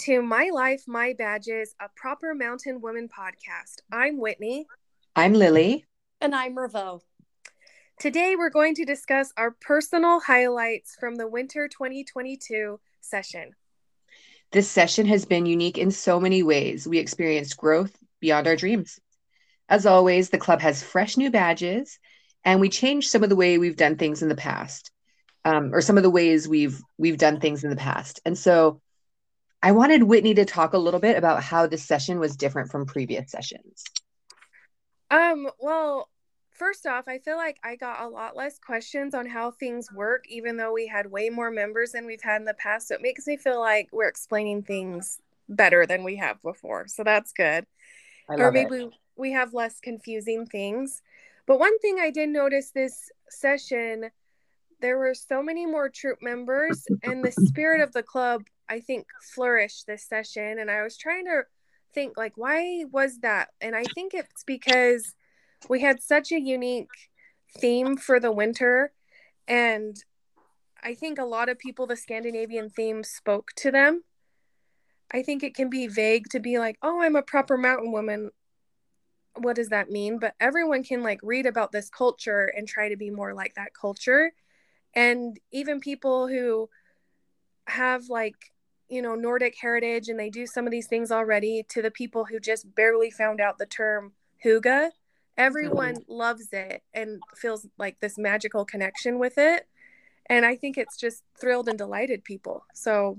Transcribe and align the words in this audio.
Welcome 0.00 0.14
to 0.14 0.26
My 0.26 0.50
Life, 0.50 0.84
My 0.86 1.14
Badges, 1.18 1.74
a 1.78 1.90
proper 1.94 2.34
mountain 2.34 2.80
woman 2.80 3.06
podcast. 3.06 3.80
I'm 3.92 4.18
Whitney. 4.18 4.66
I'm 5.14 5.34
Lily. 5.34 5.84
And 6.22 6.34
I'm 6.34 6.56
Revo. 6.56 7.00
Today 7.98 8.34
we're 8.34 8.48
going 8.48 8.74
to 8.76 8.86
discuss 8.86 9.30
our 9.36 9.50
personal 9.50 10.18
highlights 10.20 10.96
from 10.98 11.16
the 11.16 11.28
winter 11.28 11.68
2022 11.68 12.80
session. 13.02 13.50
This 14.52 14.70
session 14.70 15.04
has 15.04 15.26
been 15.26 15.44
unique 15.44 15.76
in 15.76 15.90
so 15.90 16.18
many 16.18 16.42
ways. 16.42 16.88
We 16.88 16.98
experienced 16.98 17.58
growth 17.58 17.94
beyond 18.20 18.46
our 18.46 18.56
dreams. 18.56 18.98
As 19.68 19.84
always, 19.84 20.30
the 20.30 20.38
club 20.38 20.62
has 20.62 20.82
fresh 20.82 21.18
new 21.18 21.30
badges, 21.30 21.98
and 22.42 22.58
we 22.58 22.70
changed 22.70 23.10
some 23.10 23.22
of 23.22 23.28
the 23.28 23.36
way 23.36 23.58
we've 23.58 23.76
done 23.76 23.96
things 23.96 24.22
in 24.22 24.30
the 24.30 24.34
past, 24.34 24.92
um, 25.44 25.74
or 25.74 25.82
some 25.82 25.98
of 25.98 26.02
the 26.02 26.10
ways 26.10 26.48
we've 26.48 26.80
we've 26.96 27.18
done 27.18 27.38
things 27.38 27.64
in 27.64 27.70
the 27.70 27.76
past. 27.76 28.20
And 28.24 28.38
so 28.38 28.80
I 29.62 29.72
wanted 29.72 30.04
Whitney 30.04 30.34
to 30.34 30.44
talk 30.44 30.72
a 30.72 30.78
little 30.78 31.00
bit 31.00 31.18
about 31.18 31.42
how 31.42 31.66
this 31.66 31.84
session 31.84 32.18
was 32.18 32.36
different 32.36 32.70
from 32.70 32.86
previous 32.86 33.30
sessions. 33.30 33.84
Um, 35.10 35.48
well, 35.58 36.08
first 36.52 36.86
off, 36.86 37.08
I 37.08 37.18
feel 37.18 37.36
like 37.36 37.58
I 37.62 37.76
got 37.76 38.02
a 38.02 38.08
lot 38.08 38.36
less 38.36 38.58
questions 38.58 39.14
on 39.14 39.26
how 39.26 39.50
things 39.50 39.92
work, 39.92 40.24
even 40.28 40.56
though 40.56 40.72
we 40.72 40.86
had 40.86 41.10
way 41.10 41.28
more 41.28 41.50
members 41.50 41.92
than 41.92 42.06
we've 42.06 42.22
had 42.22 42.40
in 42.40 42.46
the 42.46 42.54
past. 42.54 42.88
So 42.88 42.94
it 42.94 43.02
makes 43.02 43.26
me 43.26 43.36
feel 43.36 43.60
like 43.60 43.88
we're 43.92 44.08
explaining 44.08 44.62
things 44.62 45.20
better 45.48 45.84
than 45.84 46.04
we 46.04 46.16
have 46.16 46.40
before. 46.42 46.86
So 46.86 47.04
that's 47.04 47.32
good. 47.32 47.66
or 48.28 48.52
maybe 48.52 48.84
it. 48.84 48.92
we 49.16 49.32
have 49.32 49.52
less 49.52 49.80
confusing 49.80 50.46
things. 50.46 51.02
But 51.46 51.58
one 51.58 51.78
thing 51.80 51.98
I 52.00 52.10
did 52.10 52.28
notice 52.28 52.70
this 52.70 53.10
session, 53.28 54.10
there 54.80 54.98
were 54.98 55.14
so 55.14 55.42
many 55.42 55.66
more 55.66 55.88
troop 55.88 56.18
members, 56.22 56.86
and 57.02 57.24
the 57.24 57.32
spirit 57.46 57.80
of 57.80 57.92
the 57.92 58.02
club 58.02 58.44
I 58.70 58.78
think 58.78 59.08
flourished 59.34 59.88
this 59.88 60.04
session 60.04 60.60
and 60.60 60.70
I 60.70 60.82
was 60.82 60.96
trying 60.96 61.24
to 61.24 61.42
think 61.92 62.16
like 62.16 62.34
why 62.36 62.84
was 62.92 63.18
that? 63.18 63.48
And 63.60 63.74
I 63.74 63.82
think 63.82 64.14
it's 64.14 64.44
because 64.44 65.14
we 65.68 65.80
had 65.80 66.00
such 66.00 66.30
a 66.30 66.40
unique 66.40 67.10
theme 67.58 67.96
for 67.96 68.20
the 68.20 68.30
winter 68.30 68.92
and 69.48 69.96
I 70.82 70.94
think 70.94 71.18
a 71.18 71.24
lot 71.24 71.48
of 71.48 71.58
people 71.58 71.88
the 71.88 71.96
Scandinavian 71.96 72.70
theme 72.70 73.02
spoke 73.02 73.50
to 73.56 73.72
them. 73.72 74.04
I 75.12 75.24
think 75.24 75.42
it 75.42 75.56
can 75.56 75.68
be 75.68 75.88
vague 75.88 76.28
to 76.30 76.38
be 76.38 76.60
like, 76.60 76.78
"Oh, 76.80 77.02
I'm 77.02 77.16
a 77.16 77.22
proper 77.22 77.58
mountain 77.58 77.90
woman." 77.90 78.30
What 79.34 79.56
does 79.56 79.68
that 79.68 79.90
mean? 79.90 80.18
But 80.18 80.36
everyone 80.40 80.84
can 80.84 81.02
like 81.02 81.20
read 81.22 81.44
about 81.44 81.72
this 81.72 81.90
culture 81.90 82.50
and 82.56 82.68
try 82.68 82.88
to 82.88 82.96
be 82.96 83.10
more 83.10 83.34
like 83.34 83.54
that 83.54 83.74
culture. 83.74 84.32
And 84.94 85.38
even 85.52 85.80
people 85.80 86.28
who 86.28 86.68
have 87.66 88.08
like 88.08 88.36
you 88.88 89.00
know 89.00 89.14
Nordic 89.14 89.54
heritage 89.60 90.08
and 90.08 90.18
they 90.18 90.30
do 90.30 90.46
some 90.46 90.66
of 90.66 90.70
these 90.70 90.88
things 90.88 91.12
already 91.12 91.64
to 91.68 91.80
the 91.80 91.90
people 91.90 92.24
who 92.24 92.40
just 92.40 92.74
barely 92.74 93.10
found 93.10 93.40
out 93.40 93.58
the 93.58 93.66
term 93.66 94.12
hygge 94.44 94.90
everyone 95.40 95.94
mm-hmm. 95.94 96.12
loves 96.12 96.48
it 96.52 96.82
and 96.92 97.20
feels 97.34 97.66
like 97.78 97.98
this 98.00 98.18
magical 98.18 98.64
connection 98.64 99.18
with 99.18 99.38
it 99.38 99.66
and 100.26 100.44
i 100.44 100.54
think 100.54 100.76
it's 100.76 100.96
just 100.96 101.22
thrilled 101.40 101.68
and 101.68 101.78
delighted 101.78 102.22
people 102.24 102.64
so 102.74 103.18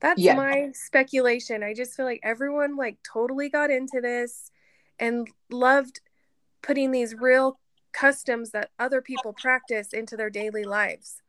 that's 0.00 0.20
yeah. 0.20 0.34
my 0.34 0.70
speculation 0.74 1.62
i 1.62 1.72
just 1.72 1.94
feel 1.94 2.04
like 2.04 2.20
everyone 2.22 2.76
like 2.76 2.98
totally 3.10 3.48
got 3.48 3.70
into 3.70 4.00
this 4.02 4.50
and 4.98 5.28
loved 5.50 6.00
putting 6.62 6.90
these 6.90 7.14
real 7.14 7.58
customs 7.94 8.50
that 8.50 8.70
other 8.78 9.00
people 9.00 9.32
practice 9.32 9.92
into 9.92 10.16
their 10.16 10.30
daily 10.30 10.64
lives 10.64 11.22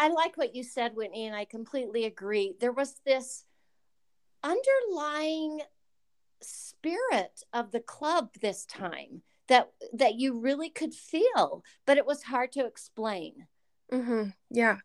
I 0.00 0.08
like 0.08 0.38
what 0.38 0.54
you 0.54 0.64
said, 0.64 0.96
Whitney, 0.96 1.26
and 1.26 1.36
I 1.36 1.44
completely 1.44 2.06
agree. 2.06 2.54
There 2.58 2.72
was 2.72 3.00
this 3.04 3.44
underlying 4.42 5.60
spirit 6.40 7.42
of 7.52 7.70
the 7.70 7.80
club 7.80 8.30
this 8.40 8.64
time 8.64 9.20
that 9.48 9.70
that 9.92 10.14
you 10.14 10.38
really 10.38 10.70
could 10.70 10.94
feel, 10.94 11.62
but 11.84 11.98
it 11.98 12.06
was 12.06 12.22
hard 12.22 12.50
to 12.52 12.64
explain. 12.64 13.46
Mm-hmm. 13.92 14.30
Yeah. 14.48 14.78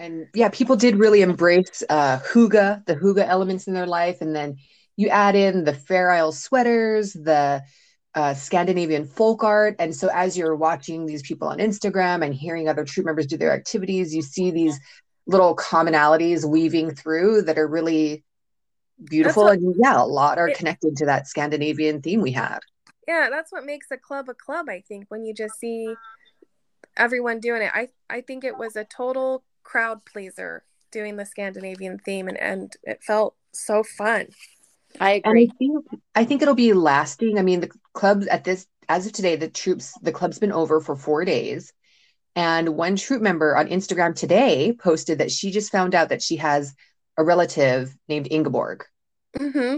And 0.00 0.28
yeah, 0.34 0.48
people 0.48 0.76
did 0.76 0.96
really 0.96 1.20
embrace 1.20 1.82
uh, 1.90 2.18
hygge, 2.20 2.86
the 2.86 2.96
hygge 2.96 3.18
elements 3.18 3.66
in 3.66 3.74
their 3.74 3.86
life, 3.86 4.22
and 4.22 4.34
then 4.34 4.56
you 4.96 5.08
add 5.08 5.36
in 5.36 5.64
the 5.64 5.74
Fair 5.74 6.10
Isle 6.10 6.32
sweaters, 6.32 7.12
the 7.12 7.62
uh, 8.14 8.32
Scandinavian 8.32 9.04
folk 9.04 9.44
art. 9.44 9.76
And 9.78 9.94
so, 9.94 10.08
as 10.08 10.38
you're 10.38 10.56
watching 10.56 11.04
these 11.04 11.20
people 11.20 11.48
on 11.48 11.58
Instagram 11.58 12.24
and 12.24 12.34
hearing 12.34 12.66
other 12.66 12.82
troop 12.82 13.04
members 13.04 13.26
do 13.26 13.36
their 13.36 13.52
activities, 13.52 14.14
you 14.14 14.22
see 14.22 14.50
these 14.50 14.80
little 15.26 15.54
commonalities 15.54 16.48
weaving 16.48 16.94
through 16.94 17.42
that 17.42 17.58
are 17.58 17.68
really 17.68 18.24
beautiful. 19.04 19.44
What, 19.44 19.58
and 19.58 19.74
yeah, 19.78 20.02
a 20.02 20.04
lot 20.04 20.38
are 20.38 20.48
it, 20.48 20.56
connected 20.56 20.96
to 20.96 21.06
that 21.06 21.28
Scandinavian 21.28 22.00
theme 22.00 22.22
we 22.22 22.32
have. 22.32 22.60
Yeah, 23.06 23.28
that's 23.30 23.52
what 23.52 23.66
makes 23.66 23.90
a 23.90 23.98
club 23.98 24.30
a 24.30 24.34
club, 24.34 24.70
I 24.70 24.82
think, 24.88 25.04
when 25.08 25.26
you 25.26 25.34
just 25.34 25.58
see 25.60 25.94
everyone 26.96 27.38
doing 27.38 27.60
it. 27.60 27.70
I, 27.74 27.88
I 28.08 28.22
think 28.22 28.44
it 28.44 28.56
was 28.56 28.76
a 28.76 28.84
total 28.84 29.44
crowd 29.70 30.04
pleaser 30.04 30.64
doing 30.90 31.16
the 31.16 31.24
Scandinavian 31.24 31.98
theme, 31.98 32.26
and, 32.26 32.36
and 32.36 32.72
it 32.82 33.02
felt 33.02 33.36
so 33.52 33.84
fun. 33.84 34.26
I 35.00 35.12
agree. 35.12 35.48
I 35.52 35.56
think, 35.56 35.86
I 36.16 36.24
think 36.24 36.42
it'll 36.42 36.54
be 36.54 36.72
lasting. 36.72 37.38
I 37.38 37.42
mean, 37.42 37.60
the 37.60 37.70
clubs 37.94 38.26
at 38.26 38.42
this, 38.42 38.66
as 38.88 39.06
of 39.06 39.12
today, 39.12 39.36
the 39.36 39.48
troops, 39.48 39.96
the 40.02 40.10
club's 40.10 40.40
been 40.40 40.50
over 40.50 40.80
for 40.80 40.96
four 40.96 41.24
days. 41.24 41.72
And 42.34 42.70
one 42.70 42.96
troop 42.96 43.22
member 43.22 43.56
on 43.56 43.68
Instagram 43.68 44.14
today 44.14 44.72
posted 44.72 45.18
that 45.18 45.30
she 45.30 45.52
just 45.52 45.70
found 45.70 45.94
out 45.94 46.08
that 46.08 46.22
she 46.22 46.36
has 46.36 46.74
a 47.16 47.22
relative 47.22 47.94
named 48.08 48.28
Ingeborg. 48.30 48.84
Mm-hmm. 49.38 49.76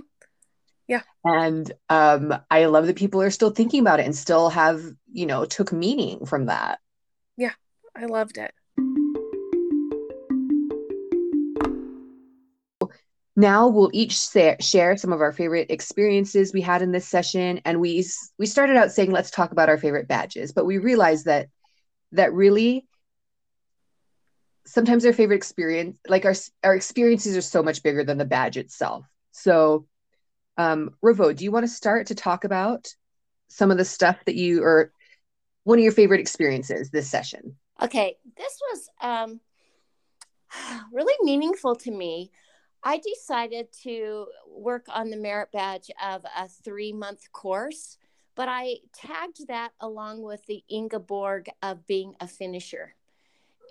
Yeah. 0.87 1.03
And 1.25 1.71
um, 1.91 2.35
I 2.51 2.67
love 2.67 2.87
that 2.87 2.97
people 2.97 3.21
are 3.21 3.31
still 3.31 3.51
thinking 3.51 3.81
about 3.81 4.01
it 4.01 4.07
and 4.07 4.17
still 4.17 4.49
have, 4.49 4.83
you 5.13 5.27
know, 5.27 5.45
took 5.45 5.73
meaning 5.73 6.25
from 6.25 6.47
that. 6.47 6.79
Yeah, 7.37 7.53
I 7.95 8.07
loved 8.07 8.39
it. 8.39 8.53
Now 13.35 13.69
we'll 13.69 13.91
each 13.93 14.29
share 14.61 14.97
some 14.97 15.13
of 15.13 15.21
our 15.21 15.33
favorite 15.33 15.71
experiences 15.71 16.53
we 16.53 16.61
had 16.61 16.83
in 16.83 16.93
this 16.93 17.09
session 17.09 17.61
and 17.65 17.81
we 17.81 18.05
we 18.39 18.47
started 18.47 18.77
out 18.77 18.93
saying 18.93 19.11
let's 19.11 19.31
talk 19.31 19.53
about 19.53 19.69
our 19.69 19.79
favorite 19.79 20.07
badges 20.09 20.53
but 20.53 20.67
we 20.67 20.79
realized 20.79 21.25
that 21.25 21.49
that 22.13 22.33
really 22.33 22.87
sometimes 24.65 25.05
our 25.05 25.13
favorite 25.13 25.37
experience 25.37 25.97
like 26.09 26.25
our 26.25 26.35
our 26.63 26.75
experiences 26.75 27.37
are 27.37 27.43
so 27.43 27.63
much 27.63 27.83
bigger 27.83 28.05
than 28.05 28.19
the 28.19 28.25
badge 28.25 28.57
itself. 28.57 29.05
So 29.33 29.87
um 30.57 30.91
Revo, 31.05 31.35
do 31.35 31.45
you 31.45 31.51
want 31.51 31.65
to 31.65 31.73
start 31.73 32.09
to 32.09 32.15
talk 32.15 32.45
about 32.45 32.89
some 33.49 33.71
of 33.71 33.79
the 33.79 33.85
stuff 33.85 34.17
that 34.27 34.35
you 34.35 34.63
or 34.63 34.93
one 35.65 35.79
of 35.79 35.83
your 35.83 35.93
favorite 35.93 36.21
experiences 36.21 36.91
this 36.91 37.11
session? 37.11 37.57
Okay 37.81 38.17
this 38.37 38.61
was 38.71 38.89
um 39.01 39.41
really 40.93 41.15
meaningful 41.23 41.75
to 41.77 41.91
me 41.91 42.31
I 42.85 42.99
decided 42.99 43.69
to 43.85 44.27
work 44.49 44.87
on 44.89 45.11
the 45.11 45.17
merit 45.17 45.53
badge 45.53 45.91
of 46.05 46.25
a 46.37 46.49
three 46.49 46.93
month 46.93 47.31
course, 47.33 47.99
but 48.35 48.49
I 48.49 48.79
tagged 48.93 49.47
that 49.49 49.73
along 49.81 50.23
with 50.23 50.45
the 50.47 50.65
Ingeborg 50.69 51.49
of 51.63 51.87
being 51.87 52.15
a 52.21 52.27
finisher. 52.27 52.95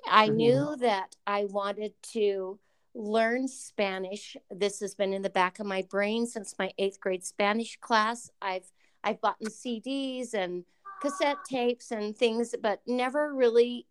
I 0.10 0.28
mm-hmm. 0.28 0.38
knew 0.38 0.76
that 0.78 1.16
I 1.28 1.46
wanted 1.46 1.94
to 2.14 2.60
learn 2.94 3.48
Spanish. 3.48 4.38
This 4.50 4.80
has 4.80 4.96
been 4.96 5.14
in 5.14 5.22
the 5.22 5.30
back 5.30 5.60
of 5.60 5.66
my 5.66 5.82
brain 5.90 6.26
since 6.26 6.56
my 6.58 6.72
eighth 6.78 7.00
grade 7.00 7.24
Spanish 7.24 7.78
class. 7.80 8.30
I've 8.42 8.72
I've 9.04 9.20
bought 9.20 9.42
CDs 9.42 10.34
and 10.34 10.64
cassette 11.02 11.44
tapes 11.50 11.92
and 11.92 12.16
things, 12.16 12.54
but 12.62 12.82
never 12.86 13.34
really 13.34 13.88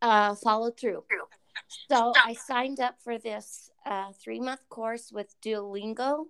uh, 0.00 0.34
followed 0.34 0.78
through. 0.78 1.04
So 1.90 2.12
I 2.24 2.34
signed 2.34 2.80
up 2.80 2.96
for 3.02 3.18
this 3.18 3.69
uh, 3.86 4.12
three 4.12 4.40
month 4.40 4.60
course 4.68 5.10
with 5.12 5.34
Duolingo. 5.40 6.26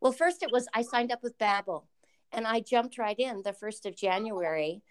Well, 0.00 0.12
first 0.12 0.42
it 0.42 0.52
was 0.52 0.68
I 0.74 0.82
signed 0.82 1.12
up 1.12 1.22
with 1.22 1.38
Babbel, 1.38 1.84
and 2.32 2.46
I 2.46 2.60
jumped 2.60 2.98
right 2.98 3.18
in 3.18 3.42
the 3.42 3.52
first 3.52 3.86
of 3.86 3.96
January. 3.96 4.82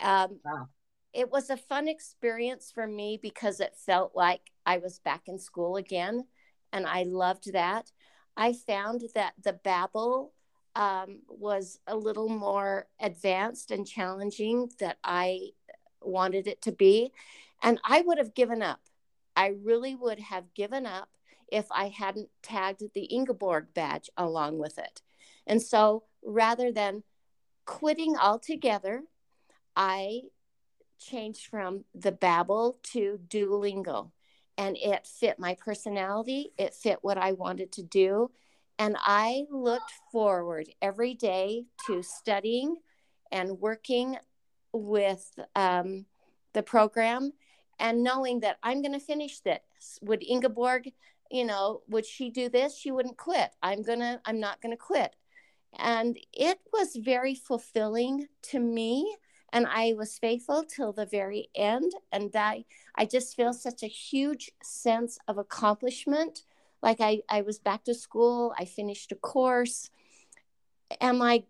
Um, 0.00 0.40
wow. 0.44 0.68
It 1.12 1.30
was 1.30 1.48
a 1.48 1.56
fun 1.56 1.88
experience 1.88 2.70
for 2.74 2.86
me 2.86 3.18
because 3.20 3.60
it 3.60 3.74
felt 3.74 4.12
like 4.14 4.42
I 4.66 4.78
was 4.78 4.98
back 4.98 5.22
in 5.26 5.38
school 5.38 5.76
again, 5.76 6.26
and 6.72 6.86
I 6.86 7.04
loved 7.04 7.52
that. 7.52 7.90
I 8.36 8.52
found 8.52 9.02
that 9.14 9.32
the 9.42 9.58
Babbel 9.64 10.30
um, 10.74 11.20
was 11.26 11.78
a 11.86 11.96
little 11.96 12.28
more 12.28 12.86
advanced 13.00 13.70
and 13.70 13.86
challenging 13.86 14.70
that 14.78 14.98
I 15.02 15.52
wanted 16.02 16.46
it 16.46 16.60
to 16.62 16.72
be, 16.72 17.12
and 17.62 17.80
I 17.82 18.02
would 18.02 18.18
have 18.18 18.34
given 18.34 18.60
up 18.60 18.80
I 19.36 19.48
really 19.62 19.94
would 19.94 20.18
have 20.18 20.54
given 20.54 20.86
up 20.86 21.10
if 21.48 21.66
I 21.70 21.88
hadn't 21.88 22.28
tagged 22.42 22.82
the 22.94 23.04
Ingeborg 23.04 23.74
badge 23.74 24.10
along 24.16 24.58
with 24.58 24.78
it. 24.78 25.02
And 25.46 25.62
so 25.62 26.04
rather 26.24 26.72
than 26.72 27.02
quitting 27.64 28.16
altogether, 28.16 29.02
I 29.74 30.22
changed 30.98 31.46
from 31.46 31.84
the 31.94 32.12
Babbel 32.12 32.82
to 32.92 33.20
Duolingo. 33.28 34.10
And 34.58 34.76
it 34.78 35.06
fit 35.06 35.38
my 35.38 35.54
personality, 35.54 36.52
it 36.56 36.72
fit 36.74 36.98
what 37.02 37.18
I 37.18 37.32
wanted 37.32 37.72
to 37.72 37.82
do. 37.82 38.30
And 38.78 38.96
I 38.98 39.44
looked 39.50 39.92
forward 40.10 40.68
every 40.80 41.14
day 41.14 41.66
to 41.86 42.02
studying 42.02 42.76
and 43.30 43.60
working 43.60 44.16
with 44.72 45.30
um, 45.54 46.06
the 46.52 46.62
program 46.62 47.32
and 47.78 48.02
knowing 48.02 48.40
that 48.40 48.58
I'm 48.62 48.82
going 48.82 48.92
to 48.92 49.00
finish 49.00 49.40
this. 49.40 49.60
Would 50.02 50.22
Ingeborg, 50.22 50.92
you 51.30 51.44
know, 51.44 51.82
would 51.88 52.06
she 52.06 52.30
do 52.30 52.48
this? 52.48 52.76
She 52.76 52.90
wouldn't 52.90 53.16
quit. 53.16 53.50
I'm 53.62 53.82
going 53.82 54.00
to, 54.00 54.20
I'm 54.24 54.40
not 54.40 54.60
going 54.60 54.72
to 54.72 54.76
quit. 54.76 55.14
And 55.78 56.18
it 56.32 56.58
was 56.72 56.96
very 56.96 57.34
fulfilling 57.34 58.28
to 58.42 58.60
me. 58.60 59.16
And 59.52 59.66
I 59.66 59.94
was 59.96 60.18
faithful 60.18 60.64
till 60.64 60.92
the 60.92 61.06
very 61.06 61.48
end. 61.54 61.92
And 62.12 62.34
I, 62.34 62.64
I 62.94 63.04
just 63.04 63.36
feel 63.36 63.52
such 63.52 63.82
a 63.82 63.88
huge 63.88 64.50
sense 64.62 65.18
of 65.28 65.38
accomplishment. 65.38 66.42
Like 66.82 67.00
I, 67.00 67.22
I 67.28 67.42
was 67.42 67.58
back 67.58 67.84
to 67.84 67.94
school, 67.94 68.54
I 68.58 68.64
finished 68.64 69.12
a 69.12 69.16
course. 69.16 69.90
Am 71.00 71.22
I 71.22 71.44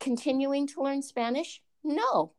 continuing 0.00 0.66
to 0.68 0.82
learn 0.82 1.02
Spanish? 1.02 1.62
No. 1.84 2.32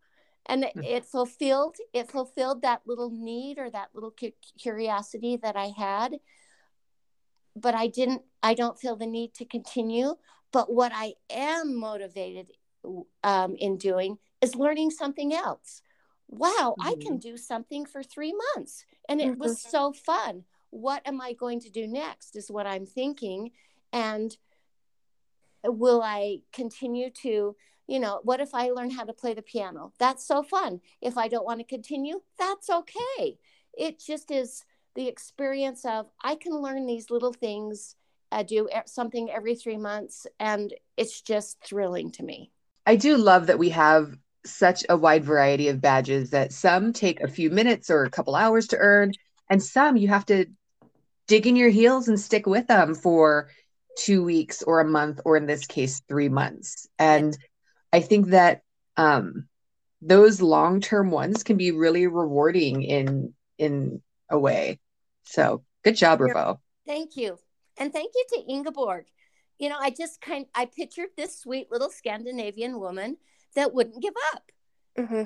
And 0.45 0.63
it, 0.63 0.73
it 0.83 1.05
fulfilled 1.05 1.75
it 1.93 2.09
fulfilled 2.09 2.63
that 2.63 2.81
little 2.85 3.11
need 3.11 3.59
or 3.59 3.69
that 3.69 3.89
little 3.93 4.13
curiosity 4.57 5.37
that 5.37 5.55
I 5.55 5.67
had. 5.77 6.15
But 7.59 7.75
I 7.75 7.87
didn't 7.87 8.23
I 8.41 8.53
don't 8.53 8.79
feel 8.79 8.95
the 8.95 9.07
need 9.07 9.33
to 9.35 9.45
continue 9.45 10.15
but 10.51 10.71
what 10.71 10.91
I 10.93 11.13
am 11.29 11.75
motivated 11.79 12.47
um, 13.23 13.55
in 13.55 13.77
doing 13.77 14.17
is 14.41 14.55
learning 14.55 14.91
something 14.91 15.33
else. 15.33 15.81
Wow, 16.27 16.75
mm-hmm. 16.79 16.87
I 16.87 16.91
can 16.93 17.13
mm-hmm. 17.13 17.29
do 17.29 17.37
something 17.37 17.85
for 17.85 18.03
three 18.03 18.33
months. 18.55 18.85
And 19.07 19.19
it 19.19 19.31
mm-hmm. 19.31 19.41
was 19.41 19.61
so 19.61 19.93
fun. 19.93 20.43
What 20.69 21.01
am 21.05 21.19
I 21.21 21.33
going 21.33 21.59
to 21.61 21.69
do 21.69 21.87
next? 21.87 22.35
Is 22.35 22.51
what 22.51 22.67
I'm 22.67 22.85
thinking. 22.85 23.51
And 23.91 24.35
will 25.63 26.01
I 26.01 26.39
continue 26.53 27.09
to, 27.23 27.55
you 27.87 27.99
know, 27.99 28.21
what 28.23 28.39
if 28.39 28.53
I 28.53 28.69
learn 28.69 28.91
how 28.91 29.03
to 29.03 29.13
play 29.13 29.33
the 29.33 29.41
piano? 29.41 29.93
That's 29.99 30.25
so 30.25 30.43
fun. 30.43 30.81
If 31.01 31.17
I 31.17 31.27
don't 31.27 31.45
want 31.45 31.59
to 31.59 31.65
continue, 31.65 32.21
that's 32.37 32.69
okay. 32.69 33.39
It 33.77 33.99
just 33.99 34.31
is 34.31 34.63
the 34.95 35.07
experience 35.07 35.85
of 35.85 36.07
I 36.23 36.35
can 36.35 36.53
learn 36.53 36.85
these 36.85 37.09
little 37.09 37.33
things 37.33 37.95
I 38.31 38.43
do 38.43 38.69
something 38.85 39.29
every 39.31 39.55
three 39.55 39.77
months, 39.77 40.27
and 40.39 40.73
it's 40.97 41.21
just 41.21 41.57
thrilling 41.63 42.11
to 42.13 42.23
me. 42.23 42.51
I 42.85 42.95
do 42.95 43.17
love 43.17 43.47
that 43.47 43.59
we 43.59 43.69
have 43.69 44.15
such 44.45 44.85
a 44.87 44.97
wide 44.97 45.23
variety 45.23 45.67
of 45.67 45.81
badges 45.81 46.29
that 46.31 46.53
some 46.53 46.93
take 46.93 47.21
a 47.21 47.27
few 47.27 47.49
minutes 47.49 47.89
or 47.89 48.03
a 48.03 48.09
couple 48.09 48.35
hours 48.35 48.67
to 48.67 48.77
earn, 48.77 49.13
and 49.49 49.61
some 49.61 49.97
you 49.97 50.07
have 50.07 50.25
to 50.27 50.45
dig 51.27 51.47
in 51.47 51.55
your 51.55 51.69
heels 51.69 52.07
and 52.07 52.19
stick 52.19 52.45
with 52.45 52.67
them 52.67 52.95
for 52.95 53.49
two 53.97 54.23
weeks 54.23 54.63
or 54.63 54.79
a 54.79 54.85
month, 54.85 55.21
or 55.25 55.35
in 55.35 55.45
this 55.45 55.65
case, 55.65 56.01
three 56.07 56.29
months. 56.29 56.87
And 56.97 57.37
I 57.91 57.99
think 58.01 58.27
that 58.27 58.61
um, 58.95 59.47
those 60.01 60.41
long 60.41 60.81
term 60.81 61.11
ones 61.11 61.43
can 61.43 61.57
be 61.57 61.71
really 61.71 62.07
rewarding 62.07 62.83
in 62.83 63.33
in 63.57 64.01
a 64.29 64.39
way. 64.39 64.79
So 65.23 65.63
good 65.83 65.95
job, 65.95 66.19
Revo. 66.19 66.59
Thank 66.85 67.15
you. 67.15 67.37
And 67.77 67.93
thank 67.93 68.11
you 68.15 68.25
to 68.33 68.51
Ingeborg. 68.51 69.05
You 69.57 69.69
know, 69.69 69.77
I 69.79 69.89
just 69.89 70.21
kind 70.21 70.45
I 70.55 70.65
pictured 70.65 71.09
this 71.17 71.39
sweet 71.39 71.71
little 71.71 71.89
Scandinavian 71.89 72.79
woman 72.79 73.17
that 73.55 73.73
wouldn't 73.73 74.01
give 74.01 74.13
up. 74.33 74.43
Mm-hmm. 74.97 75.23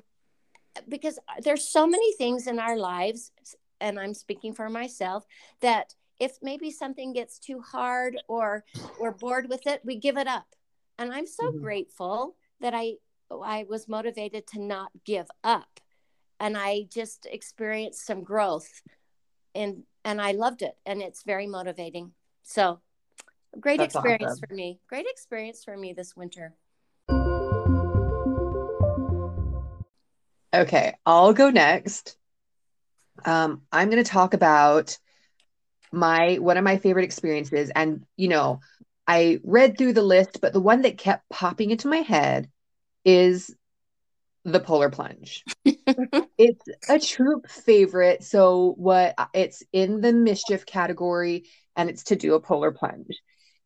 Because 0.89 1.19
there's 1.43 1.67
so 1.67 1.85
many 1.85 2.13
things 2.13 2.47
in 2.47 2.57
our 2.59 2.77
lives, 2.77 3.31
and 3.79 3.99
I'm 3.99 4.13
speaking 4.13 4.53
for 4.53 4.69
myself, 4.69 5.23
that 5.61 5.93
if 6.19 6.37
maybe 6.41 6.71
something 6.71 7.13
gets 7.13 7.37
too 7.37 7.59
hard 7.59 8.17
or 8.27 8.63
we're 8.99 9.11
bored 9.11 9.49
with 9.49 9.67
it, 9.67 9.81
we 9.83 9.97
give 9.97 10.17
it 10.17 10.27
up. 10.27 10.47
And 10.97 11.13
I'm 11.13 11.27
so 11.27 11.49
mm-hmm. 11.49 11.61
grateful 11.61 12.35
that 12.59 12.73
I 12.73 12.95
I 13.31 13.65
was 13.67 13.87
motivated 13.87 14.47
to 14.47 14.61
not 14.61 14.91
give 15.05 15.27
up. 15.43 15.79
And 16.39 16.57
I 16.57 16.87
just 16.91 17.27
experienced 17.31 18.05
some 18.05 18.23
growth 18.23 18.81
and 19.55 19.83
and 20.03 20.21
I 20.21 20.31
loved 20.31 20.61
it 20.61 20.75
and 20.85 21.01
it's 21.01 21.23
very 21.23 21.47
motivating. 21.47 22.11
So 22.43 22.79
great 23.59 23.79
That's 23.79 23.95
experience 23.95 24.33
awesome. 24.33 24.49
for 24.49 24.55
me. 24.55 24.79
Great 24.87 25.05
experience 25.07 25.63
for 25.63 25.77
me 25.77 25.93
this 25.93 26.15
winter. 26.15 26.55
Okay, 30.53 30.93
I'll 31.05 31.33
go 31.33 31.49
next. 31.49 32.15
Um, 33.25 33.63
I'm 33.71 33.89
going 33.89 34.03
to 34.03 34.09
talk 34.09 34.33
about 34.33 34.97
my 35.91 36.35
one 36.35 36.57
of 36.57 36.63
my 36.63 36.77
favorite 36.77 37.05
experiences, 37.05 37.71
and 37.75 38.05
you 38.17 38.27
know, 38.27 38.59
I 39.07 39.39
read 39.43 39.77
through 39.77 39.93
the 39.93 40.03
list, 40.03 40.41
but 40.41 40.53
the 40.53 40.59
one 40.59 40.83
that 40.83 40.97
kept 40.97 41.27
popping 41.29 41.71
into 41.71 41.87
my 41.87 41.97
head 41.97 42.49
is 43.03 43.55
the 44.45 44.59
polar 44.59 44.89
plunge. 44.89 45.43
it's 45.65 46.65
a 46.89 46.99
troop 46.99 47.49
favorite. 47.49 48.23
So 48.23 48.73
what 48.77 49.15
it's 49.33 49.63
in 49.71 50.01
the 50.01 50.13
mischief 50.13 50.65
category 50.65 51.45
and 51.75 51.89
it's 51.89 52.03
to 52.05 52.15
do 52.15 52.35
a 52.35 52.41
polar 52.41 52.71
plunge. 52.71 53.21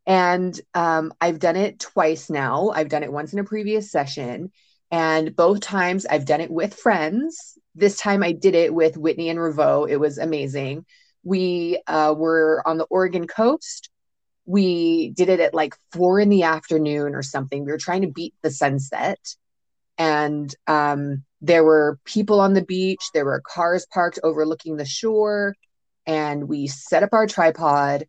And 0.06 0.60
um, 0.74 1.14
I've 1.20 1.40
done 1.40 1.58
it 1.58 1.80
twice 1.80 2.30
now. 2.30 2.70
I've 2.70 2.90
done 2.90 3.04
it 3.04 3.12
once 3.12 3.34
in 3.34 3.40
a 3.40 3.44
previous 3.44 3.92
session, 3.92 4.52
and 4.90 5.36
both 5.36 5.60
times 5.60 6.06
I've 6.06 6.26
done 6.26 6.40
it 6.40 6.50
with 6.50 6.74
friends. 6.74 7.58
This 7.76 8.00
time 8.00 8.24
I 8.24 8.32
did 8.32 8.56
it 8.56 8.74
with 8.74 8.96
Whitney 8.96 9.28
and 9.30 9.38
Revo. 9.38 9.90
It 9.90 9.98
was 9.98 10.18
amazing. 10.18 10.86
We 11.24 11.82
uh, 11.88 12.16
were 12.18 12.64
on 12.66 12.78
the 12.78 12.86
Oregon 12.86 13.28
coast. 13.28 13.90
We 14.46 15.10
did 15.10 15.28
it 15.28 15.42
at 15.42 15.54
like 15.54 15.76
four 15.92 16.22
in 16.22 16.30
the 16.30 16.44
afternoon 16.44 17.14
or 17.14 17.22
something. 17.22 17.66
We 17.66 17.72
were 17.74 17.78
trying 17.78 18.04
to 18.04 18.08
beat 18.08 18.34
the 18.42 18.52
sunset. 18.52 19.20
And 19.98 20.54
um, 20.68 21.24
there 21.42 21.64
were 21.64 22.00
people 22.06 22.40
on 22.40 22.54
the 22.54 22.64
beach, 22.64 23.02
there 23.14 23.26
were 23.26 23.42
cars 23.46 23.86
parked 23.92 24.20
overlooking 24.24 24.78
the 24.78 24.86
shore 24.86 25.56
and 26.08 26.48
we 26.48 26.68
set 26.68 27.04
up 27.04 27.10
our 27.12 27.28
tripod, 27.28 28.08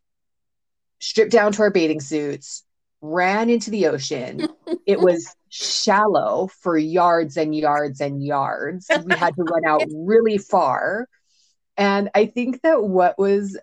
stripped 1.00 1.32
down 1.32 1.52
to 1.52 1.62
our 1.62 1.70
bathing 1.70 2.00
suits, 2.00 2.64
ran 3.02 3.50
into 3.50 3.70
the 3.70 3.88
ocean. 3.88 4.48
it 4.86 5.00
was 5.00 5.34
shallow 5.48 6.48
for 6.62 6.78
yards 6.78 7.36
and 7.36 7.54
yards 7.54 8.00
and 8.00 8.24
yards. 8.24 8.86
We 8.88 9.14
had 9.16 9.34
to 9.34 9.42
run 9.42 9.66
out 9.66 9.82
really 9.94 10.38
far. 10.38 11.08
And 11.76 12.08
I 12.14 12.26
think 12.26 12.62
that 12.62 12.82
what 12.82 13.18
was, 13.18 13.58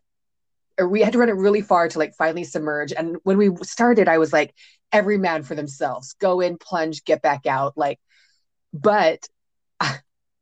we 0.86 1.02
had 1.02 1.14
to 1.14 1.20
run 1.20 1.30
it 1.30 1.36
really 1.36 1.62
far 1.62 1.88
to 1.88 2.00
like 2.00 2.14
finally 2.16 2.44
submerge. 2.44 2.92
And 2.92 3.18
when 3.24 3.38
we 3.38 3.50
started, 3.64 4.10
I 4.10 4.18
was 4.18 4.34
like, 4.34 4.54
every 4.92 5.18
man 5.18 5.44
for 5.44 5.56
themselves, 5.56 6.14
go 6.20 6.42
in, 6.42 6.58
plunge, 6.58 7.06
get 7.06 7.22
back 7.22 7.46
out. 7.46 7.78
Like, 7.78 8.00
but 8.76 9.28
I, 9.80 10.00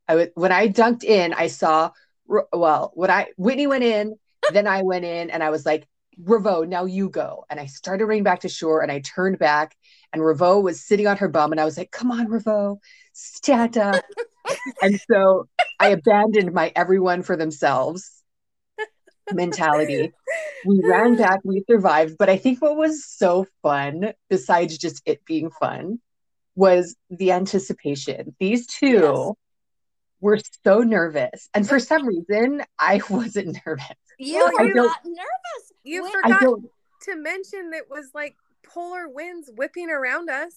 I 0.08 0.30
when 0.36 0.52
I 0.52 0.68
dunked 0.68 1.04
in, 1.04 1.34
I 1.34 1.48
saw 1.48 1.92
well, 2.26 2.92
when 2.96 3.12
I 3.12 3.28
Whitney 3.38 3.68
went 3.68 3.84
in, 3.84 4.16
then 4.52 4.68
I 4.68 4.82
went 4.82 5.06
in 5.06 5.30
and 5.30 5.44
I 5.44 5.50
was 5.50 5.66
like, 5.66 5.88
Revo, 6.22 6.68
now 6.68 6.86
you 6.86 7.10
go. 7.10 7.46
And 7.50 7.60
I 7.60 7.66
started 7.66 8.06
running 8.06 8.24
back 8.24 8.42
to 8.42 8.50
shore 8.50 8.82
and 8.82 8.92
I 8.92 9.00
turned 9.00 9.40
back 9.40 9.76
and 10.12 10.22
Revo 10.22 10.62
was 10.62 10.82
sitting 10.82 11.08
on 11.08 11.18
her 11.18 11.28
bum 11.28 11.52
and 11.52 11.60
I 11.60 11.66
was 11.66 11.78
like, 11.78 11.92
come 11.92 12.12
on, 12.12 12.28
Revo, 12.28 12.78
stand 13.14 13.78
up. 13.78 14.04
and 14.82 15.00
so 15.10 15.48
I 15.80 15.90
abandoned 15.90 16.54
my 16.54 16.72
everyone 16.76 17.24
for 17.24 17.36
themselves 17.36 18.24
mentality. 19.32 20.12
We 20.66 20.82
ran 20.84 21.16
back, 21.16 21.40
we 21.44 21.64
survived. 21.70 22.18
But 22.18 22.30
I 22.30 22.38
think 22.38 22.62
what 22.62 22.76
was 22.76 23.06
so 23.06 23.48
fun, 23.62 24.14
besides 24.30 24.78
just 24.78 25.02
it 25.06 25.26
being 25.26 25.50
fun, 25.50 26.00
was 26.56 26.96
the 27.10 27.32
anticipation. 27.32 28.36
These 28.40 28.68
two 28.68 28.88
yes 28.88 29.34
were 30.24 30.40
so 30.64 30.80
nervous. 30.80 31.50
And 31.54 31.68
for 31.68 31.80
some 31.80 32.08
reason, 32.08 32.64
I 32.80 33.02
wasn't 33.10 33.60
nervous. 33.66 33.86
You 34.18 34.40
were 34.40 34.74
not 34.74 34.98
nervous. 35.06 35.72
You 35.84 36.10
forgot 36.10 36.60
to 37.04 37.16
mention 37.18 37.72
that 37.72 37.80
it 37.80 37.90
was 37.90 38.10
like 38.16 38.36
polar 38.66 39.10
winds 39.10 39.52
whipping 39.56 39.90
around 39.90 40.30
us. 40.30 40.54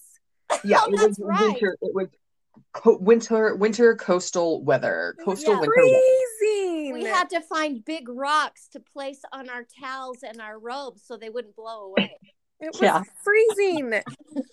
Yeah, 0.63 0.79
oh, 0.81 0.93
it 0.93 1.09
was 1.09 1.19
right. 1.19 1.41
winter. 1.41 1.77
It 1.81 1.93
was 1.93 2.07
co- 2.71 2.97
winter 2.97 3.55
winter 3.55 3.95
coastal 3.95 4.63
weather. 4.63 5.15
Coastal 5.25 5.55
yeah. 5.55 5.59
winter 5.59 5.73
freezing. 5.75 6.93
We 6.93 7.03
had 7.03 7.29
to 7.31 7.41
find 7.41 7.83
big 7.83 8.07
rocks 8.07 8.69
to 8.69 8.79
place 8.79 9.19
on 9.33 9.49
our 9.49 9.65
towels 9.83 10.19
and 10.23 10.39
our 10.39 10.57
robes 10.57 11.03
so 11.05 11.17
they 11.17 11.29
wouldn't 11.29 11.57
blow 11.57 11.87
away. 11.87 12.15
It 12.59 12.73
was 12.73 12.81
yeah. 12.81 13.03
freezing. 13.23 13.93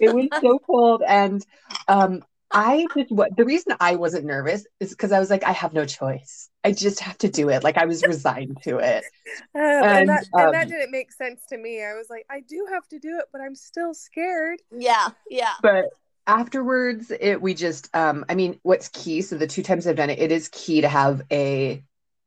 it 0.00 0.14
was 0.14 0.28
so 0.40 0.58
cold 0.58 1.02
and 1.06 1.44
um 1.88 2.22
I 2.50 2.86
just 2.96 3.10
what 3.10 3.36
the 3.36 3.44
reason 3.44 3.74
I 3.80 3.96
wasn't 3.96 4.26
nervous 4.26 4.64
is 4.78 4.90
because 4.90 5.10
I 5.10 5.18
was 5.18 5.28
like, 5.28 5.42
I 5.42 5.50
have 5.50 5.72
no 5.72 5.84
choice. 5.84 6.48
I 6.62 6.70
just 6.70 7.00
have 7.00 7.18
to 7.18 7.28
do 7.28 7.48
it. 7.48 7.64
Like 7.64 7.76
I 7.76 7.84
was 7.84 8.02
resigned 8.04 8.58
to 8.62 8.78
it. 8.78 9.04
Uh, 9.56 9.58
and, 9.58 9.84
and, 9.84 10.08
that, 10.08 10.24
um, 10.32 10.44
and 10.44 10.54
that 10.54 10.68
didn't 10.68 10.92
make 10.92 11.10
sense 11.10 11.40
to 11.48 11.56
me. 11.56 11.82
I 11.82 11.94
was 11.94 12.06
like, 12.08 12.24
I 12.30 12.40
do 12.40 12.68
have 12.72 12.86
to 12.88 13.00
do 13.00 13.18
it, 13.18 13.24
but 13.32 13.40
I'm 13.40 13.56
still 13.56 13.92
scared. 13.92 14.60
Yeah, 14.70 15.08
yeah. 15.28 15.54
But 15.60 15.86
afterwards 16.26 17.12
it 17.20 17.42
we 17.42 17.52
just 17.52 17.94
um 17.94 18.24
i 18.30 18.34
mean 18.34 18.58
what's 18.62 18.88
key 18.88 19.20
so 19.20 19.36
the 19.36 19.46
two 19.46 19.62
times 19.62 19.86
i've 19.86 19.96
done 19.96 20.08
it 20.08 20.18
it 20.18 20.32
is 20.32 20.48
key 20.48 20.80
to 20.80 20.88
have 20.88 21.20
a 21.30 21.82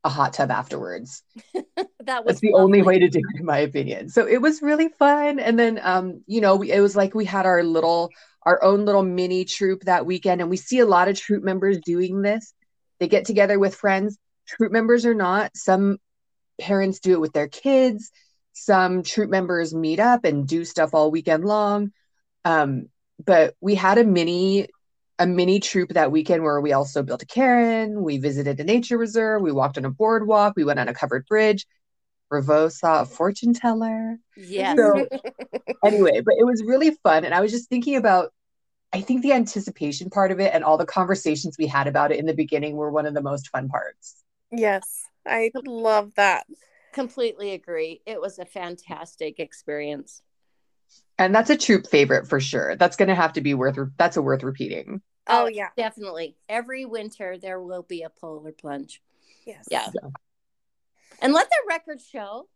a 0.07 0.09
hot 0.09 0.33
tub 0.33 0.49
afterwards. 0.49 1.21
That 2.07 2.23
was 2.23 2.35
that's 2.35 2.39
the 2.39 2.53
only 2.53 2.81
way 2.81 2.99
to 2.99 3.09
do 3.09 3.19
it 3.19 3.39
in 3.41 3.45
my 3.45 3.57
opinion. 3.57 4.07
So 4.07 4.25
it 4.25 4.41
was 4.41 4.61
really 4.61 4.87
fun. 4.87 5.39
And 5.39 5.59
then 5.59 5.77
um 5.83 6.23
you 6.25 6.39
know 6.39 6.55
we, 6.55 6.71
it 6.71 6.79
was 6.79 6.95
like 6.95 7.13
we 7.13 7.25
had 7.25 7.45
our 7.45 7.63
little 7.63 8.11
our 8.43 8.63
own 8.63 8.85
little 8.85 9.03
mini 9.03 9.43
troop 9.43 9.83
that 9.83 10.05
weekend 10.05 10.39
and 10.39 10.49
we 10.49 10.55
see 10.55 10.79
a 10.79 10.85
lot 10.85 11.09
of 11.09 11.19
troop 11.19 11.43
members 11.43 11.79
doing 11.83 12.21
this. 12.21 12.53
They 13.01 13.09
get 13.09 13.25
together 13.25 13.59
with 13.59 13.75
friends. 13.75 14.17
Troop 14.47 14.71
members 14.71 15.05
or 15.05 15.13
not. 15.13 15.51
Some 15.57 15.97
parents 16.61 16.99
do 16.99 17.11
it 17.11 17.19
with 17.19 17.33
their 17.33 17.49
kids. 17.49 18.09
Some 18.53 19.03
troop 19.03 19.29
members 19.29 19.75
meet 19.75 19.99
up 19.99 20.23
and 20.23 20.47
do 20.47 20.63
stuff 20.63 20.93
all 20.93 21.11
weekend 21.11 21.43
long. 21.43 21.91
Um, 22.45 22.87
but 23.23 23.53
we 23.59 23.75
had 23.75 23.97
a 23.97 24.05
mini 24.05 24.69
a 25.19 25.27
mini 25.27 25.59
troop 25.59 25.89
that 25.89 26.11
weekend 26.11 26.43
where 26.43 26.61
we 26.61 26.73
also 26.73 27.01
built 27.03 27.23
a 27.23 27.25
cairn 27.25 28.03
we 28.03 28.17
visited 28.17 28.59
a 28.59 28.63
nature 28.63 28.97
reserve 28.97 29.41
we 29.41 29.51
walked 29.51 29.77
on 29.77 29.85
a 29.85 29.89
boardwalk 29.89 30.53
we 30.55 30.63
went 30.63 30.79
on 30.79 30.87
a 30.87 30.93
covered 30.93 31.25
bridge 31.25 31.65
Revo 32.31 32.71
saw 32.71 33.01
a 33.01 33.05
fortune 33.05 33.53
teller. 33.53 34.17
Yeah. 34.35 34.75
So, 34.75 35.07
anyway, 35.85 36.21
but 36.21 36.35
it 36.37 36.45
was 36.45 36.63
really 36.65 36.91
fun. 37.03 37.25
And 37.25 37.33
I 37.33 37.41
was 37.41 37.51
just 37.51 37.69
thinking 37.69 37.95
about, 37.95 38.33
I 38.93 39.01
think 39.01 39.21
the 39.21 39.33
anticipation 39.33 40.09
part 40.09 40.31
of 40.31 40.39
it 40.39 40.53
and 40.53 40.63
all 40.63 40.77
the 40.77 40.85
conversations 40.85 41.57
we 41.57 41.67
had 41.67 41.87
about 41.87 42.11
it 42.11 42.19
in 42.19 42.25
the 42.25 42.33
beginning 42.33 42.75
were 42.75 42.91
one 42.91 43.05
of 43.05 43.13
the 43.13 43.21
most 43.21 43.49
fun 43.49 43.69
parts. 43.69 44.23
Yes, 44.51 45.03
I 45.25 45.51
love 45.65 46.13
that. 46.15 46.45
Completely 46.93 47.51
agree. 47.51 48.01
It 48.05 48.19
was 48.19 48.39
a 48.39 48.45
fantastic 48.45 49.39
experience. 49.39 50.21
And 51.19 51.33
that's 51.33 51.49
a 51.49 51.57
troop 51.57 51.87
favorite 51.87 52.27
for 52.27 52.39
sure. 52.39 52.75
That's 52.75 52.95
going 52.95 53.09
to 53.09 53.15
have 53.15 53.33
to 53.33 53.41
be 53.41 53.53
worth, 53.53 53.77
that's 53.97 54.17
a 54.17 54.21
worth 54.21 54.43
repeating. 54.43 55.01
Oh, 55.27 55.43
oh, 55.43 55.47
yeah. 55.47 55.69
Definitely. 55.75 56.37
Every 56.47 56.85
winter, 56.85 57.37
there 57.37 57.59
will 57.59 57.83
be 57.83 58.03
a 58.03 58.09
polar 58.09 58.51
plunge. 58.51 59.01
Yes. 59.45 59.65
Yeah. 59.69 59.87
And 61.21 61.33
let 61.33 61.49
the 61.49 61.55
record 61.67 62.01
show 62.01 62.47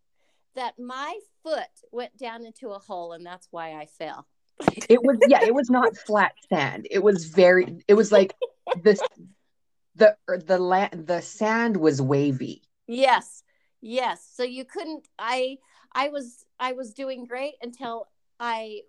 that 0.55 0.77
my 0.77 1.19
foot 1.43 1.69
went 1.91 2.17
down 2.17 2.45
into 2.45 2.69
a 2.69 2.79
hole 2.79 3.13
and 3.13 3.25
that's 3.25 3.47
why 3.51 3.73
I 3.73 3.85
fell. 3.85 4.27
It 4.89 5.01
was 5.01 5.17
yeah, 5.27 5.43
it 5.43 5.55
was 5.55 5.69
not 5.69 5.97
flat 6.05 6.33
sand. 6.49 6.87
It 6.91 7.01
was 7.01 7.25
very 7.25 7.83
it 7.87 7.93
was 7.95 8.11
like 8.11 8.35
this 8.83 8.99
the 9.95 10.15
er, 10.29 10.37
the 10.37 10.59
land 10.59 11.07
the 11.07 11.21
sand 11.21 11.77
was 11.77 12.01
wavy. 12.01 12.61
Yes. 12.87 13.43
Yes. 13.81 14.27
So 14.33 14.43
you 14.43 14.65
couldn't 14.65 15.07
I 15.17 15.57
I 15.93 16.09
was 16.09 16.45
I 16.59 16.73
was 16.73 16.93
doing 16.93 17.25
great 17.25 17.55
until 17.61 18.07
I 18.41 18.81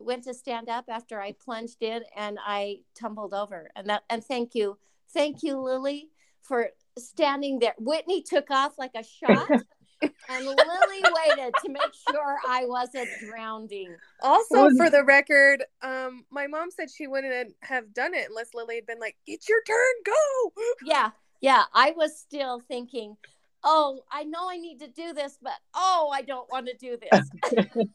went 0.00 0.24
to 0.24 0.34
stand 0.34 0.68
up 0.68 0.86
after 0.88 1.20
I 1.20 1.32
plunged 1.32 1.82
in 1.82 2.02
and 2.16 2.38
I 2.44 2.80
tumbled 2.94 3.32
over. 3.32 3.70
And 3.76 3.88
that 3.88 4.02
and 4.10 4.22
thank 4.22 4.54
you. 4.54 4.76
Thank 5.14 5.42
you 5.42 5.58
Lily 5.58 6.10
for 6.42 6.70
standing 6.98 7.60
there. 7.60 7.74
Whitney 7.78 8.22
took 8.22 8.50
off 8.50 8.76
like 8.76 8.90
a 8.94 9.04
shot, 9.04 9.48
and 10.02 10.44
Lily 10.44 11.02
waited 11.02 11.54
to 11.64 11.70
make 11.70 11.94
sure 12.10 12.36
I 12.46 12.64
wasn't 12.66 13.08
drowning. 13.26 13.96
Also, 14.22 14.68
for 14.76 14.90
the 14.90 15.04
record, 15.04 15.64
um, 15.82 16.24
my 16.30 16.46
mom 16.46 16.70
said 16.70 16.88
she 16.90 17.06
wouldn't 17.06 17.54
have 17.62 17.94
done 17.94 18.14
it 18.14 18.28
unless 18.28 18.52
Lily 18.54 18.76
had 18.76 18.86
been 18.86 18.98
like, 18.98 19.16
"It's 19.26 19.48
your 19.48 19.62
turn, 19.66 19.94
go." 20.04 20.52
Yeah, 20.84 21.10
yeah. 21.40 21.64
I 21.72 21.92
was 21.96 22.18
still 22.18 22.60
thinking, 22.60 23.16
"Oh, 23.64 24.00
I 24.10 24.24
know 24.24 24.48
I 24.48 24.56
need 24.56 24.80
to 24.80 24.88
do 24.88 25.12
this, 25.12 25.38
but 25.42 25.54
oh, 25.74 26.10
I 26.12 26.22
don't 26.22 26.50
want 26.50 26.66
to 26.66 26.76
do 26.76 26.96
this." 26.96 27.28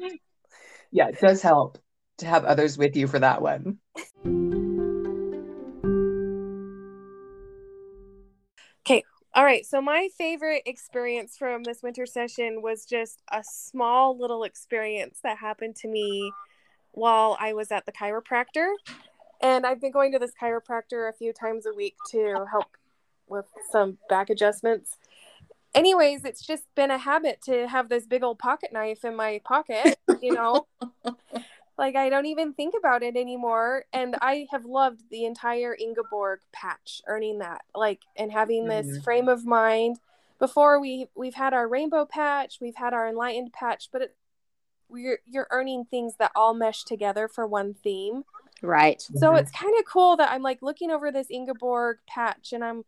yeah, 0.90 1.08
it 1.08 1.20
does 1.20 1.42
help 1.42 1.78
to 2.18 2.26
have 2.26 2.44
others 2.44 2.76
with 2.76 2.96
you 2.96 3.06
for 3.06 3.18
that 3.18 3.40
one. 3.42 3.78
Okay. 8.86 9.04
All 9.34 9.44
right. 9.44 9.64
So 9.64 9.80
my 9.80 10.08
favorite 10.16 10.62
experience 10.66 11.36
from 11.36 11.62
this 11.62 11.82
winter 11.82 12.06
session 12.06 12.62
was 12.62 12.84
just 12.84 13.22
a 13.30 13.44
small 13.44 14.18
little 14.18 14.44
experience 14.44 15.20
that 15.22 15.38
happened 15.38 15.76
to 15.76 15.88
me 15.88 16.32
while 16.92 17.36
I 17.38 17.52
was 17.52 17.70
at 17.70 17.86
the 17.86 17.92
chiropractor. 17.92 18.72
And 19.40 19.64
I've 19.64 19.80
been 19.80 19.92
going 19.92 20.12
to 20.12 20.18
this 20.18 20.32
chiropractor 20.40 21.08
a 21.08 21.12
few 21.12 21.32
times 21.32 21.66
a 21.66 21.74
week 21.74 21.94
to 22.10 22.46
help 22.50 22.77
with 23.28 23.46
some 23.70 23.98
back 24.08 24.30
adjustments. 24.30 24.96
Anyways, 25.74 26.24
it's 26.24 26.44
just 26.44 26.64
been 26.74 26.90
a 26.90 26.98
habit 26.98 27.40
to 27.42 27.68
have 27.68 27.88
this 27.88 28.06
big 28.06 28.22
old 28.22 28.38
pocket 28.38 28.72
knife 28.72 29.04
in 29.04 29.14
my 29.14 29.40
pocket, 29.44 29.98
you 30.22 30.32
know. 30.32 30.66
Like 31.78 31.94
I 31.94 32.08
don't 32.08 32.26
even 32.26 32.52
think 32.52 32.74
about 32.76 33.04
it 33.04 33.16
anymore. 33.16 33.84
And 33.92 34.16
I 34.20 34.48
have 34.50 34.64
loved 34.64 35.02
the 35.10 35.24
entire 35.24 35.76
Ingeborg 35.78 36.40
patch, 36.52 37.00
earning 37.06 37.38
that, 37.38 37.62
like, 37.74 38.00
and 38.16 38.32
having 38.32 38.66
this 38.66 38.86
mm-hmm. 38.86 39.00
frame 39.02 39.28
of 39.28 39.46
mind. 39.46 40.00
Before 40.40 40.80
we 40.80 41.08
we've 41.14 41.34
had 41.34 41.54
our 41.54 41.68
rainbow 41.68 42.04
patch, 42.04 42.58
we've 42.60 42.74
had 42.74 42.92
our 42.92 43.08
enlightened 43.08 43.52
patch, 43.52 43.88
but 43.92 44.02
it, 44.02 44.16
we're 44.88 45.20
you're 45.24 45.46
earning 45.50 45.84
things 45.84 46.16
that 46.18 46.32
all 46.34 46.52
mesh 46.52 46.82
together 46.82 47.28
for 47.28 47.46
one 47.46 47.74
theme. 47.74 48.24
Right. 48.60 49.00
So 49.00 49.28
mm-hmm. 49.28 49.36
it's 49.36 49.52
kind 49.52 49.74
of 49.78 49.84
cool 49.84 50.16
that 50.16 50.32
I'm 50.32 50.42
like 50.42 50.62
looking 50.62 50.90
over 50.90 51.12
this 51.12 51.30
Ingeborg 51.30 51.98
patch 52.08 52.52
and 52.52 52.64
I'm 52.64 52.84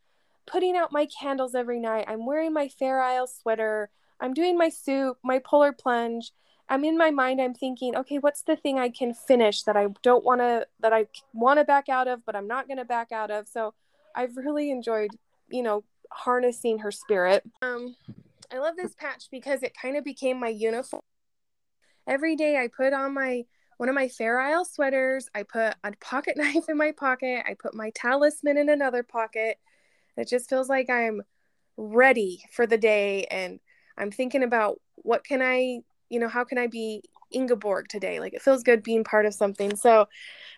putting 0.50 0.76
out 0.76 0.92
my 0.92 1.06
candles 1.06 1.54
every 1.54 1.80
night. 1.80 2.06
I'm 2.08 2.26
wearing 2.26 2.52
my 2.52 2.68
Fair 2.68 3.00
Isle 3.00 3.26
sweater. 3.26 3.90
I'm 4.20 4.34
doing 4.34 4.58
my 4.58 4.68
soup, 4.68 5.18
my 5.22 5.38
polar 5.38 5.72
plunge, 5.72 6.32
I'm 6.70 6.84
in 6.84 6.96
my 6.96 7.10
mind, 7.10 7.40
I'm 7.40 7.52
thinking, 7.52 7.96
okay, 7.96 8.18
what's 8.18 8.42
the 8.42 8.54
thing 8.54 8.78
I 8.78 8.90
can 8.90 9.12
finish 9.12 9.64
that 9.64 9.76
I 9.76 9.88
don't 10.02 10.24
want 10.24 10.40
to, 10.40 10.68
that 10.78 10.92
I 10.92 11.06
want 11.34 11.58
to 11.58 11.64
back 11.64 11.88
out 11.88 12.06
of, 12.06 12.24
but 12.24 12.36
I'm 12.36 12.46
not 12.46 12.68
going 12.68 12.78
to 12.78 12.84
back 12.84 13.10
out 13.10 13.32
of. 13.32 13.48
So 13.48 13.74
I've 14.14 14.36
really 14.36 14.70
enjoyed, 14.70 15.10
you 15.48 15.64
know, 15.64 15.82
harnessing 16.12 16.78
her 16.78 16.92
spirit. 16.92 17.42
Um, 17.60 17.96
I 18.52 18.58
love 18.58 18.76
this 18.76 18.94
patch 18.94 19.24
because 19.32 19.64
it 19.64 19.76
kind 19.80 19.96
of 19.96 20.04
became 20.04 20.38
my 20.38 20.48
uniform. 20.48 21.02
Every 22.06 22.36
day 22.36 22.56
I 22.56 22.68
put 22.68 22.92
on 22.92 23.14
my, 23.14 23.46
one 23.78 23.88
of 23.88 23.96
my 23.96 24.06
Fair 24.06 24.38
Isle 24.38 24.64
sweaters. 24.64 25.28
I 25.34 25.42
put 25.42 25.74
a 25.82 25.92
pocket 26.00 26.36
knife 26.36 26.68
in 26.68 26.76
my 26.76 26.92
pocket. 26.92 27.42
I 27.48 27.56
put 27.60 27.74
my 27.74 27.90
talisman 27.96 28.56
in 28.56 28.68
another 28.68 29.02
pocket. 29.02 29.58
It 30.20 30.28
just 30.28 30.48
feels 30.48 30.68
like 30.68 30.90
I'm 30.90 31.22
ready 31.76 32.44
for 32.52 32.66
the 32.66 32.78
day 32.78 33.24
and 33.24 33.58
I'm 33.96 34.10
thinking 34.10 34.42
about 34.42 34.80
what 34.96 35.24
can 35.24 35.42
I 35.42 35.80
you 36.10 36.18
know, 36.18 36.28
how 36.28 36.44
can 36.44 36.58
I 36.58 36.66
be 36.66 37.02
Ingeborg 37.30 37.88
today? 37.88 38.20
Like 38.20 38.34
it 38.34 38.42
feels 38.42 38.62
good 38.62 38.82
being 38.82 39.04
part 39.04 39.24
of 39.24 39.32
something. 39.32 39.76
So 39.76 40.08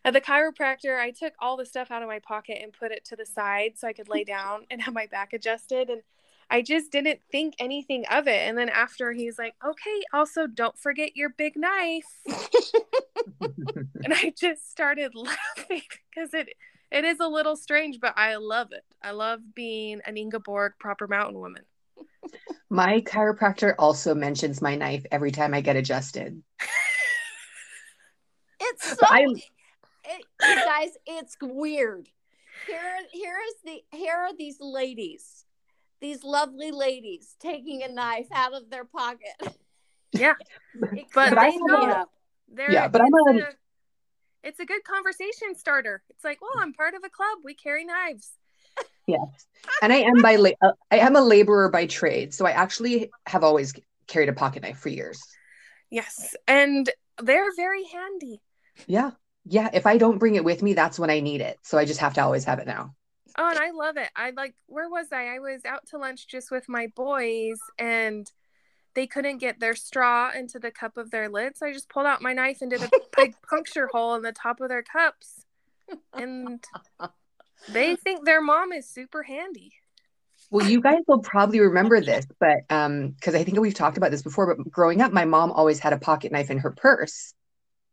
at 0.04 0.14
the 0.14 0.20
chiropractor, 0.20 0.98
I 0.98 1.10
took 1.10 1.34
all 1.38 1.56
the 1.56 1.66
stuff 1.66 1.90
out 1.90 2.02
of 2.02 2.08
my 2.08 2.18
pocket 2.18 2.58
and 2.60 2.72
put 2.72 2.90
it 2.90 3.04
to 3.06 3.16
the 3.16 3.26
side 3.26 3.74
so 3.76 3.86
I 3.86 3.92
could 3.92 4.08
lay 4.08 4.24
down 4.24 4.66
and 4.70 4.82
have 4.82 4.94
my 4.94 5.06
back 5.06 5.34
adjusted. 5.34 5.90
And 5.90 6.02
I 6.50 6.62
just 6.62 6.90
didn't 6.90 7.20
think 7.30 7.54
anything 7.58 8.04
of 8.10 8.26
it. 8.26 8.48
And 8.48 8.58
then 8.58 8.68
after 8.70 9.12
he's 9.12 9.38
like, 9.38 9.54
okay, 9.64 10.02
also 10.12 10.46
don't 10.46 10.76
forget 10.76 11.16
your 11.16 11.28
big 11.28 11.54
knife. 11.56 12.04
and 13.40 14.12
I 14.12 14.32
just 14.36 14.70
started 14.70 15.12
laughing 15.14 15.82
because 16.10 16.34
it 16.34 16.48
it 16.90 17.04
is 17.04 17.20
a 17.20 17.26
little 17.26 17.56
strange, 17.56 18.00
but 18.00 18.12
I 18.18 18.36
love 18.36 18.72
it. 18.72 18.84
I 19.02 19.10
love 19.10 19.40
being 19.54 20.00
an 20.06 20.16
Ingeborg 20.16 20.74
proper 20.78 21.08
mountain 21.08 21.38
woman. 21.38 21.64
My 22.70 23.00
chiropractor 23.00 23.74
also 23.78 24.14
mentions 24.14 24.62
my 24.62 24.76
knife 24.76 25.04
every 25.10 25.30
time 25.30 25.54
I 25.54 25.60
get 25.60 25.76
adjusted. 25.76 26.42
it's 28.60 28.98
so 28.98 29.00
I, 29.02 29.26
it, 30.04 30.24
guys, 30.40 30.90
it's 31.06 31.36
weird. 31.40 32.08
Here, 32.66 32.98
here 33.12 33.38
is 33.48 33.54
the 33.64 33.96
here 33.96 34.14
are 34.14 34.36
these 34.36 34.58
ladies, 34.60 35.44
these 36.00 36.22
lovely 36.22 36.70
ladies 36.70 37.34
taking 37.40 37.82
a 37.82 37.88
knife 37.88 38.28
out 38.32 38.54
of 38.54 38.70
their 38.70 38.84
pocket. 38.84 39.34
Yeah, 40.14 40.34
but 41.14 41.30
they 41.30 41.56
know. 41.56 42.04
Yeah, 42.54 42.88
but 42.88 43.00
I'm 43.00 43.14
a, 43.14 43.48
it's 44.44 44.60
a 44.60 44.66
good 44.66 44.84
conversation 44.84 45.54
starter. 45.56 46.02
It's 46.10 46.22
like, 46.22 46.42
well, 46.42 46.50
I'm 46.58 46.74
part 46.74 46.92
of 46.92 47.00
a 47.02 47.08
club. 47.08 47.38
We 47.42 47.54
carry 47.54 47.86
knives 47.86 48.32
yes. 49.06 49.46
And 49.80 49.92
i 49.92 49.96
am 49.96 50.22
by 50.22 50.36
la- 50.36 50.50
uh, 50.60 50.72
i 50.90 50.98
am 50.98 51.16
a 51.16 51.20
laborer 51.20 51.68
by 51.68 51.86
trade 51.86 52.34
so 52.34 52.46
i 52.46 52.50
actually 52.50 53.10
have 53.26 53.44
always 53.44 53.72
carried 54.06 54.28
a 54.28 54.32
pocket 54.32 54.62
knife 54.62 54.78
for 54.78 54.88
years. 54.88 55.22
Yes. 55.90 56.34
And 56.48 56.90
they're 57.22 57.54
very 57.56 57.84
handy. 57.84 58.40
Yeah. 58.86 59.12
Yeah. 59.44 59.70
If 59.72 59.86
i 59.86 59.98
don't 59.98 60.18
bring 60.18 60.34
it 60.34 60.44
with 60.44 60.62
me 60.62 60.74
that's 60.74 60.98
when 60.98 61.10
i 61.10 61.20
need 61.20 61.40
it. 61.40 61.58
So 61.62 61.78
i 61.78 61.84
just 61.84 62.00
have 62.00 62.14
to 62.14 62.22
always 62.22 62.44
have 62.44 62.58
it 62.58 62.66
now. 62.66 62.94
Oh 63.38 63.48
and 63.48 63.58
i 63.58 63.70
love 63.70 63.96
it. 63.96 64.10
I 64.16 64.30
like 64.30 64.54
where 64.66 64.88
was 64.88 65.08
i? 65.12 65.36
I 65.36 65.38
was 65.38 65.64
out 65.64 65.86
to 65.88 65.98
lunch 65.98 66.28
just 66.28 66.50
with 66.50 66.68
my 66.68 66.88
boys 66.94 67.58
and 67.78 68.30
they 68.94 69.06
couldn't 69.06 69.38
get 69.38 69.58
their 69.58 69.74
straw 69.74 70.30
into 70.36 70.58
the 70.58 70.70
cup 70.70 70.98
of 70.98 71.10
their 71.10 71.30
lid 71.30 71.56
so 71.56 71.66
i 71.66 71.72
just 71.72 71.88
pulled 71.88 72.04
out 72.04 72.20
my 72.20 72.34
knife 72.34 72.58
and 72.60 72.70
did 72.70 72.82
a 72.82 72.90
big 73.16 73.34
puncture 73.48 73.88
hole 73.90 74.14
in 74.14 74.22
the 74.22 74.32
top 74.32 74.60
of 74.60 74.68
their 74.68 74.82
cups. 74.82 75.44
And 76.14 76.62
they 77.68 77.96
think 77.96 78.24
their 78.24 78.40
mom 78.40 78.72
is 78.72 78.88
super 78.88 79.22
handy. 79.22 79.72
Well, 80.50 80.68
you 80.68 80.80
guys 80.82 80.98
will 81.08 81.20
probably 81.20 81.60
remember 81.60 82.00
this, 82.00 82.26
but 82.38 82.58
um, 82.68 83.10
because 83.10 83.34
I 83.34 83.42
think 83.42 83.58
we've 83.58 83.72
talked 83.74 83.96
about 83.96 84.10
this 84.10 84.22
before, 84.22 84.54
but 84.54 84.70
growing 84.70 85.00
up, 85.00 85.12
my 85.12 85.24
mom 85.24 85.50
always 85.50 85.78
had 85.78 85.92
a 85.94 85.98
pocket 85.98 86.30
knife 86.32 86.50
in 86.50 86.58
her 86.58 86.70
purse. 86.70 87.32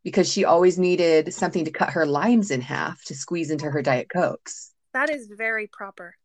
because 0.03 0.31
she 0.31 0.45
always 0.45 0.77
needed 0.79 1.33
something 1.33 1.65
to 1.65 1.71
cut 1.71 1.89
her 1.91 2.05
limes 2.05 2.51
in 2.51 2.61
half 2.61 3.03
to 3.03 3.13
squeeze 3.13 3.51
into 3.51 3.69
her 3.69 3.81
diet 3.81 4.07
cokes. 4.09 4.71
That 4.93 5.09
is 5.09 5.27
very 5.27 5.67
proper. 5.67 6.15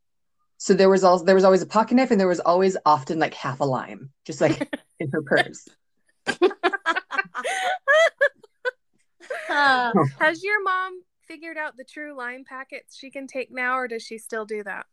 So 0.58 0.74
there 0.74 0.88
was 0.88 1.04
also 1.04 1.24
there 1.24 1.34
was 1.34 1.44
always 1.44 1.62
a 1.62 1.66
pocket 1.66 1.94
knife 1.94 2.10
and 2.10 2.20
there 2.20 2.28
was 2.28 2.40
always 2.40 2.76
often 2.86 3.18
like 3.18 3.34
half 3.34 3.60
a 3.60 3.64
lime 3.64 4.10
just 4.24 4.40
like 4.40 4.68
in 5.00 5.10
her 5.10 5.22
purse. 5.22 5.68
Uh, 9.50 9.92
Has 10.20 10.42
your 10.42 10.62
mom 10.62 11.02
figured 11.26 11.56
out 11.56 11.76
the 11.76 11.84
true 11.84 12.16
lime 12.16 12.44
packets 12.44 12.96
she 12.96 13.10
can 13.10 13.26
take 13.26 13.50
now, 13.50 13.78
or 13.78 13.88
does 13.88 14.02
she 14.02 14.18
still 14.18 14.44
do 14.44 14.62
that? 14.64 14.86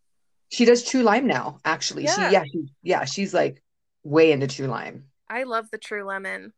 She 0.49 0.65
does 0.65 0.83
true 0.83 1.03
lime 1.03 1.27
now, 1.27 1.59
actually. 1.63 2.03
Yeah. 2.03 2.15
She 2.15 2.33
yeah, 2.33 2.43
she, 2.43 2.63
yeah, 2.83 3.05
she's 3.05 3.33
like 3.33 3.63
way 4.03 4.31
into 4.31 4.47
true 4.47 4.67
lime. 4.67 5.05
I 5.29 5.43
love 5.43 5.69
the 5.71 5.77
true 5.77 6.03
lemon 6.03 6.53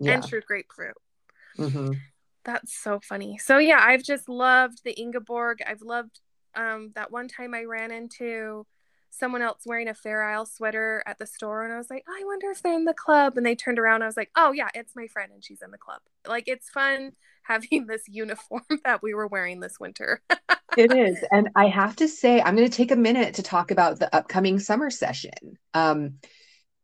Yeah. 0.00 0.14
and 0.14 0.26
true 0.26 0.40
grapefruit. 0.46 0.96
Mhm. 1.58 1.98
That's 2.44 2.74
so 2.74 3.00
funny. 3.00 3.38
So 3.38 3.58
yeah, 3.58 3.78
I've 3.80 4.02
just 4.02 4.28
loved 4.28 4.82
the 4.84 4.98
Ingeborg. 4.98 5.58
I've 5.66 5.82
loved 5.82 6.20
um 6.54 6.92
that 6.94 7.10
one 7.10 7.28
time 7.28 7.54
I 7.54 7.64
ran 7.64 7.90
into 7.92 8.66
someone 9.12 9.42
else 9.42 9.62
wearing 9.66 9.88
a 9.88 9.94
Fair 9.94 10.22
Isle 10.22 10.46
sweater 10.46 11.02
at 11.06 11.18
the 11.18 11.26
store 11.26 11.64
and 11.64 11.72
I 11.72 11.76
was 11.76 11.90
like, 11.90 12.04
oh, 12.08 12.16
I 12.18 12.24
wonder 12.24 12.50
if 12.50 12.62
they're 12.62 12.74
in 12.74 12.86
the 12.86 12.94
club. 12.94 13.36
And 13.36 13.44
they 13.44 13.54
turned 13.54 13.78
around. 13.78 14.02
I 14.02 14.06
was 14.06 14.16
like, 14.16 14.30
oh 14.36 14.52
yeah, 14.52 14.70
it's 14.74 14.96
my 14.96 15.06
friend 15.06 15.30
and 15.32 15.44
she's 15.44 15.62
in 15.62 15.70
the 15.70 15.78
club. 15.78 16.00
Like 16.26 16.44
it's 16.46 16.70
fun 16.70 17.12
having 17.42 17.86
this 17.88 18.02
uniform 18.08 18.64
that 18.84 19.02
we 19.02 19.14
were 19.14 19.26
wearing 19.26 19.60
this 19.60 19.78
winter. 19.78 20.22
It 20.74 20.90
is. 20.90 21.22
And 21.30 21.50
I 21.54 21.66
have 21.66 21.96
to 21.96 22.08
say, 22.08 22.40
I'm 22.40 22.56
going 22.56 22.66
to 22.66 22.74
take 22.74 22.92
a 22.92 22.96
minute 22.96 23.34
to 23.34 23.42
talk 23.42 23.70
about 23.70 23.98
the 23.98 24.14
upcoming 24.16 24.58
summer 24.58 24.88
session. 24.88 25.58
Um, 25.74 26.14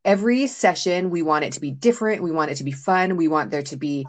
every 0.05 0.47
session, 0.47 1.09
we 1.09 1.23
want 1.23 1.47
it 1.47 1.55
to 1.55 1.61
be 1.61 1.71
different. 1.71 2.23
We 2.23 2.31
want 2.31 2.51
it 2.51 2.57
to 2.57 2.65
be 2.65 2.73
fun. 2.73 3.17
We 3.17 3.29
want 3.29 3.51
there 3.51 3.63
to 3.63 3.79
be 3.79 4.07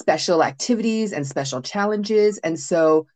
special 0.00 0.42
activities 0.42 1.12
and 1.12 1.26
special 1.26 1.60
challenges. 1.60 2.38
And 2.38 2.58
so 2.58 3.08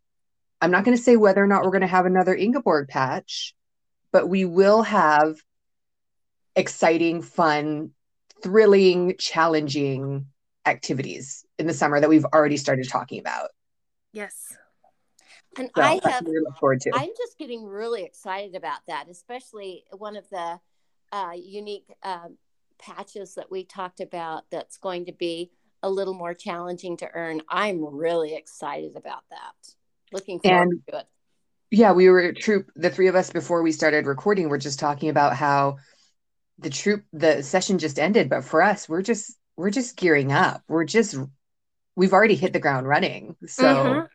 I'm 0.61 0.71
not 0.71 0.85
going 0.85 0.97
to 0.97 1.03
say 1.03 1.17
whether 1.17 1.43
or 1.43 1.47
not 1.47 1.65
we're 1.65 1.71
going 1.71 1.81
to 1.81 1.87
have 1.87 2.05
another 2.05 2.35
Ingeborg 2.35 2.89
patch, 2.89 3.55
but 4.15 4.29
we 4.29 4.45
will 4.45 4.83
have 4.83 5.43
exciting, 6.55 7.21
fun, 7.21 7.91
thrilling, 8.45 9.17
challenging 9.19 10.27
activities 10.67 11.45
in 11.59 11.67
the 11.67 11.75
summer 11.75 12.01
that 12.01 12.09
we've 12.09 12.25
already 12.27 12.57
started 12.57 12.89
talking 12.89 13.19
about. 13.19 13.51
yes. 14.13 14.57
and 15.59 15.69
So 15.77 15.83
I 15.83 15.99
have 16.05 16.25
look 16.25 16.57
forward 16.61 16.81
to. 16.83 16.93
I'm 16.95 17.11
just 17.19 17.37
getting 17.39 17.65
really 17.65 18.05
excited 18.05 18.55
about 18.55 18.79
that, 18.87 19.09
especially 19.11 19.83
one 19.91 20.17
of 20.17 20.31
the 20.31 20.61
uh, 21.11 21.33
unique 21.35 21.93
um, 22.05 22.39
patches 22.79 23.35
that 23.35 23.51
we 23.51 23.65
talked 23.65 23.99
about 23.99 24.45
that's 24.49 24.77
going 24.77 25.07
to 25.07 25.13
be 25.13 25.51
a 25.83 25.91
little 25.91 26.15
more 26.15 26.35
challenging 26.35 26.97
to 26.99 27.09
earn. 27.15 27.43
I'm 27.49 27.85
really 27.85 28.37
excited 28.37 28.95
about 28.95 29.25
that. 29.31 29.75
Looking 30.13 30.39
forward 30.39 30.69
And- 30.69 30.83
to 30.89 30.99
it. 31.01 31.07
Yeah, 31.75 31.93
we 31.93 32.09
were 32.09 32.33
troop. 32.33 32.71
The 32.77 32.91
three 32.91 33.09
of 33.09 33.15
us 33.17 33.31
before 33.31 33.63
we 33.63 33.73
started 33.73 34.07
recording, 34.07 34.49
we're 34.49 34.59
just 34.59 34.79
talking 34.79 35.09
about 35.09 35.35
how 35.37 35.79
the 36.59 36.71
troop, 36.71 37.05
the 37.13 37.43
session 37.43 37.79
just 37.79 37.99
ended, 37.99 38.29
but 38.29 38.45
for 38.45 38.63
us, 38.63 38.89
we're 38.89 39.03
just 39.03 39.37
we're 39.57 39.71
just 39.71 39.97
gearing 39.97 40.33
up. 40.33 40.63
We're 40.69 40.85
just 40.85 41.17
we've 41.97 42.13
already 42.13 42.37
hit 42.37 42.53
the 42.53 42.61
ground 42.61 42.87
running. 42.87 43.37
So 43.47 43.65
Mhm. 43.65 44.07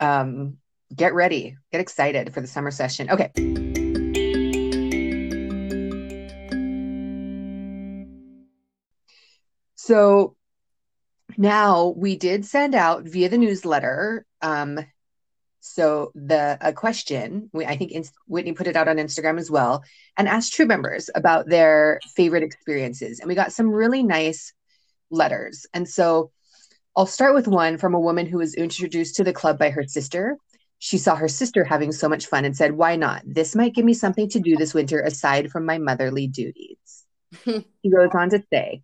um, 0.00 0.58
get 0.94 1.14
ready, 1.14 1.56
get 1.72 1.80
excited 1.80 2.34
for 2.34 2.40
the 2.40 2.46
summer 2.46 2.70
session. 2.70 3.10
Okay. 3.10 3.30
So 9.76 10.36
now 11.36 11.94
we 11.96 12.16
did 12.16 12.44
send 12.44 12.74
out 12.74 13.04
via 13.04 13.28
the 13.28 13.38
newsletter. 13.38 14.26
Um, 14.42 14.80
so 15.60 16.12
the 16.14 16.56
a 16.60 16.72
question 16.72 17.50
we 17.52 17.66
I 17.66 17.76
think 17.76 17.92
Inst- 17.92 18.14
Whitney 18.26 18.52
put 18.52 18.66
it 18.66 18.76
out 18.76 18.88
on 18.88 18.96
Instagram 18.96 19.38
as 19.38 19.50
well 19.50 19.82
and 20.16 20.28
asked 20.28 20.54
true 20.54 20.66
members 20.66 21.10
about 21.14 21.48
their 21.48 22.00
favorite 22.16 22.42
experiences, 22.42 23.20
and 23.20 23.28
we 23.28 23.34
got 23.34 23.52
some 23.52 23.70
really 23.70 24.02
nice 24.02 24.52
letters. 25.10 25.66
And 25.74 25.88
so 25.88 26.30
I'll 26.96 27.06
start 27.06 27.34
with 27.34 27.46
one 27.46 27.78
from 27.78 27.94
a 27.94 28.00
woman 28.00 28.26
who 28.26 28.38
was 28.38 28.54
introduced 28.54 29.16
to 29.16 29.24
the 29.24 29.32
club 29.32 29.58
by 29.58 29.70
her 29.70 29.84
sister. 29.84 30.36
She 30.80 30.98
saw 30.98 31.16
her 31.16 31.28
sister 31.28 31.64
having 31.64 31.92
so 31.92 32.08
much 32.08 32.26
fun 32.26 32.44
and 32.44 32.56
said, 32.56 32.72
Why 32.72 32.96
not? 32.96 33.22
This 33.26 33.54
might 33.54 33.74
give 33.74 33.84
me 33.84 33.94
something 33.94 34.28
to 34.30 34.40
do 34.40 34.56
this 34.56 34.74
winter 34.74 35.00
aside 35.00 35.50
from 35.50 35.64
my 35.64 35.78
motherly 35.78 36.26
duties. 36.26 37.04
he 37.44 37.90
goes 37.90 38.10
on 38.14 38.30
to 38.30 38.42
say, 38.52 38.82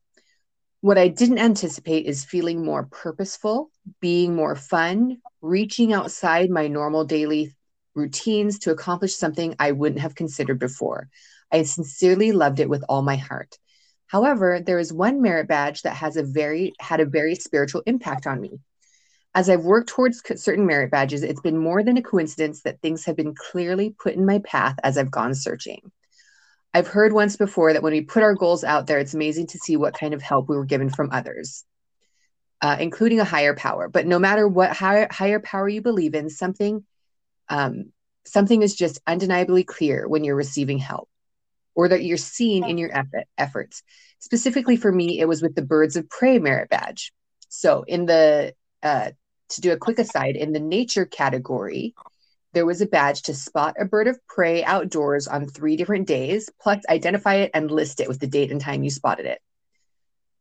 What 0.85 0.99
I 0.99 1.09
didn't 1.09 1.39
anticipate 1.39 2.05
is 2.05 2.27
feeling 2.27 2.63
more 2.63 2.85
purposeful, 2.85 3.71
being 4.03 4.37
more 4.37 4.55
fun, 4.55 5.17
reaching 5.41 5.95
outside 5.95 6.51
my 6.51 6.69
normal 6.69 7.07
daily 7.07 7.57
routines 7.95 8.59
to 8.59 8.71
accomplish 8.71 9.17
something 9.17 9.57
I 9.59 9.73
wouldn't 9.73 10.03
have 10.03 10.15
considered 10.15 10.59
before. 10.59 11.09
I 11.51 11.63
sincerely 11.63 12.33
loved 12.33 12.61
it 12.61 12.69
with 12.69 12.85
all 12.87 13.01
my 13.01 13.17
heart. 13.17 13.57
However, 14.09 14.61
there 14.61 14.79
is 14.79 14.93
one 14.93 15.23
merit 15.23 15.49
badge 15.49 15.81
that 15.85 15.97
has 15.97 16.19
a 16.19 16.23
very 16.23 16.75
had 16.79 17.01
a 17.01 17.07
very 17.07 17.35
spiritual 17.35 17.83
impact 17.87 18.27
on 18.27 18.39
me. 18.43 18.61
As 19.35 19.49
I've 19.49 19.65
worked 19.65 19.89
towards 19.89 20.23
certain 20.37 20.67
merit 20.67 20.91
badges, 20.91 21.23
it's 21.23 21.41
been 21.41 21.57
more 21.57 21.83
than 21.83 21.97
a 21.97 22.03
coincidence 22.03 22.61
that 22.65 22.83
things 22.83 23.07
have 23.07 23.17
been 23.17 23.35
clearly 23.35 23.97
put 23.99 24.17
in 24.17 24.27
my 24.27 24.41
path 24.41 24.77
as 24.85 24.99
I've 24.99 25.11
gone 25.11 25.35
searching. 25.35 25.91
I've 26.75 26.89
heard 26.89 27.13
once 27.13 27.37
before 27.37 27.73
that 27.73 27.83
when 27.83 27.93
we 27.93 28.01
put 28.01 28.25
our 28.25 28.35
goals 28.35 28.65
out 28.65 28.89
there, 28.89 28.99
it's 28.99 29.15
amazing 29.15 29.47
to 29.49 29.59
see 29.59 29.77
what 29.77 29.95
kind 29.95 30.13
of 30.13 30.21
help 30.21 30.49
we 30.49 30.57
were 30.57 30.65
given 30.65 30.91
from 30.91 31.11
others, 31.13 31.65
uh, 32.61 32.77
including 32.81 33.21
a 33.21 33.25
higher 33.25 33.55
power. 33.55 33.89
But 33.89 34.07
no 34.07 34.19
matter 34.19 34.49
what 34.49 34.73
higher, 34.73 35.07
higher 35.11 35.39
power 35.39 35.69
you 35.69 35.81
believe 35.81 36.15
in, 36.15 36.29
something 36.29 36.85
um, 37.49 37.93
something 38.27 38.63
is 38.63 38.75
just 38.75 39.01
undeniably 39.07 39.65
clear 39.65 40.09
when 40.09 40.25
you're 40.25 40.35
receiving 40.35 40.79
help 40.79 41.09
or 41.75 41.89
that 41.89 42.03
you're 42.03 42.17
seen 42.17 42.65
in 42.65 42.79
your 42.79 42.97
effort, 42.97 43.25
efforts. 43.37 43.83
Specifically 44.19 44.77
for 44.77 44.91
me, 44.91 45.21
it 45.21 45.29
was 45.29 45.43
with 45.43 45.55
the 45.55 45.63
Birds 45.63 45.97
of 45.97 46.09
Prey 46.09 46.39
merit 46.39 46.71
badge. 46.71 47.13
So, 47.49 47.85
in 47.87 48.07
the 48.07 48.55
uh, 48.83 49.11
to 49.51 49.61
do 49.61 49.73
a 49.73 49.77
quick 49.77 49.99
aside, 49.99 50.37
in 50.37 50.53
the 50.53 50.61
nature 50.61 51.05
category, 51.05 51.95
there 52.55 52.67
was 52.67 52.81
a 52.81 52.87
badge 52.87 53.23
to 53.23 53.35
spot 53.35 53.77
a 53.79 53.85
bird 53.85 54.09
of 54.09 54.25
prey 54.27 54.65
outdoors 54.65 55.27
on 55.27 55.47
three 55.47 55.77
different 55.77 56.07
days, 56.07 56.49
plus 56.61 56.83
identify 56.89 57.35
it 57.35 57.51
and 57.53 57.71
list 57.71 58.01
it 58.01 58.09
with 58.09 58.21
the 58.21 58.27
date 58.27 58.51
and 58.51 58.61
time 58.61 58.83
you 58.83 58.91
spotted 58.91 59.27
it. 59.27 59.41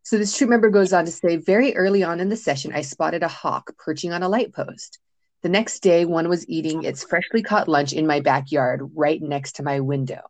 So 0.04 0.17
this 0.17 0.38
troop 0.38 0.49
member 0.49 0.69
goes 0.69 0.93
on 0.93 1.06
to 1.06 1.12
say, 1.12 1.38
very 1.38 1.76
early 1.76 2.04
on 2.04 2.19
in 2.19 2.30
the 2.30 2.36
session, 2.36 2.73
I 2.73 2.82
spotted 2.82 3.23
a 3.23 3.28
hawk 3.28 3.76
perching 3.78 4.13
on 4.13 4.21
a 4.21 4.30
light 4.30 4.54
post. 4.54 4.99
The 5.41 5.49
next 5.49 5.80
day, 5.80 6.06
one 6.06 6.30
was 6.30 6.47
eating 6.47 6.84
its 6.84 7.04
freshly 7.04 7.41
caught 7.41 7.67
lunch 7.67 7.93
in 7.93 8.08
my 8.08 8.19
backyard, 8.19 8.91
right 8.95 9.21
next 9.21 9.58
to 9.58 9.63
my 9.63 9.80
window. 9.80 10.21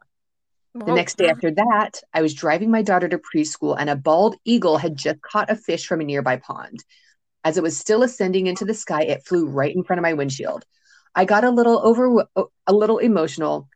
The 0.75 0.93
next 0.93 1.17
day 1.17 1.29
after 1.29 1.51
that, 1.51 2.01
I 2.13 2.23
was 2.23 2.33
driving 2.33 2.71
my 2.71 2.81
daughter 2.81 3.07
to 3.07 3.19
preschool, 3.19 3.75
and 3.77 3.91
a 3.91 3.95
bald 3.95 4.37
eagle 4.43 4.77
had 4.77 4.95
just 4.95 5.21
caught 5.21 5.51
a 5.51 5.55
fish 5.55 5.85
from 5.85 6.01
a 6.01 6.03
nearby 6.03 6.37
pond. 6.37 6.83
As 7.43 7.57
it 7.57 7.63
was 7.63 7.77
still 7.77 8.01
ascending 8.01 8.47
into 8.47 8.65
the 8.65 8.73
sky, 8.73 9.03
it 9.03 9.23
flew 9.23 9.45
right 9.45 9.75
in 9.75 9.83
front 9.83 9.99
of 9.99 10.03
my 10.03 10.13
windshield. 10.13 10.65
I 11.15 11.25
got 11.25 11.43
a 11.43 11.49
little 11.49 11.79
over 11.83 12.25
a 12.67 12.73
little 12.73 12.97
emotional 12.97 13.69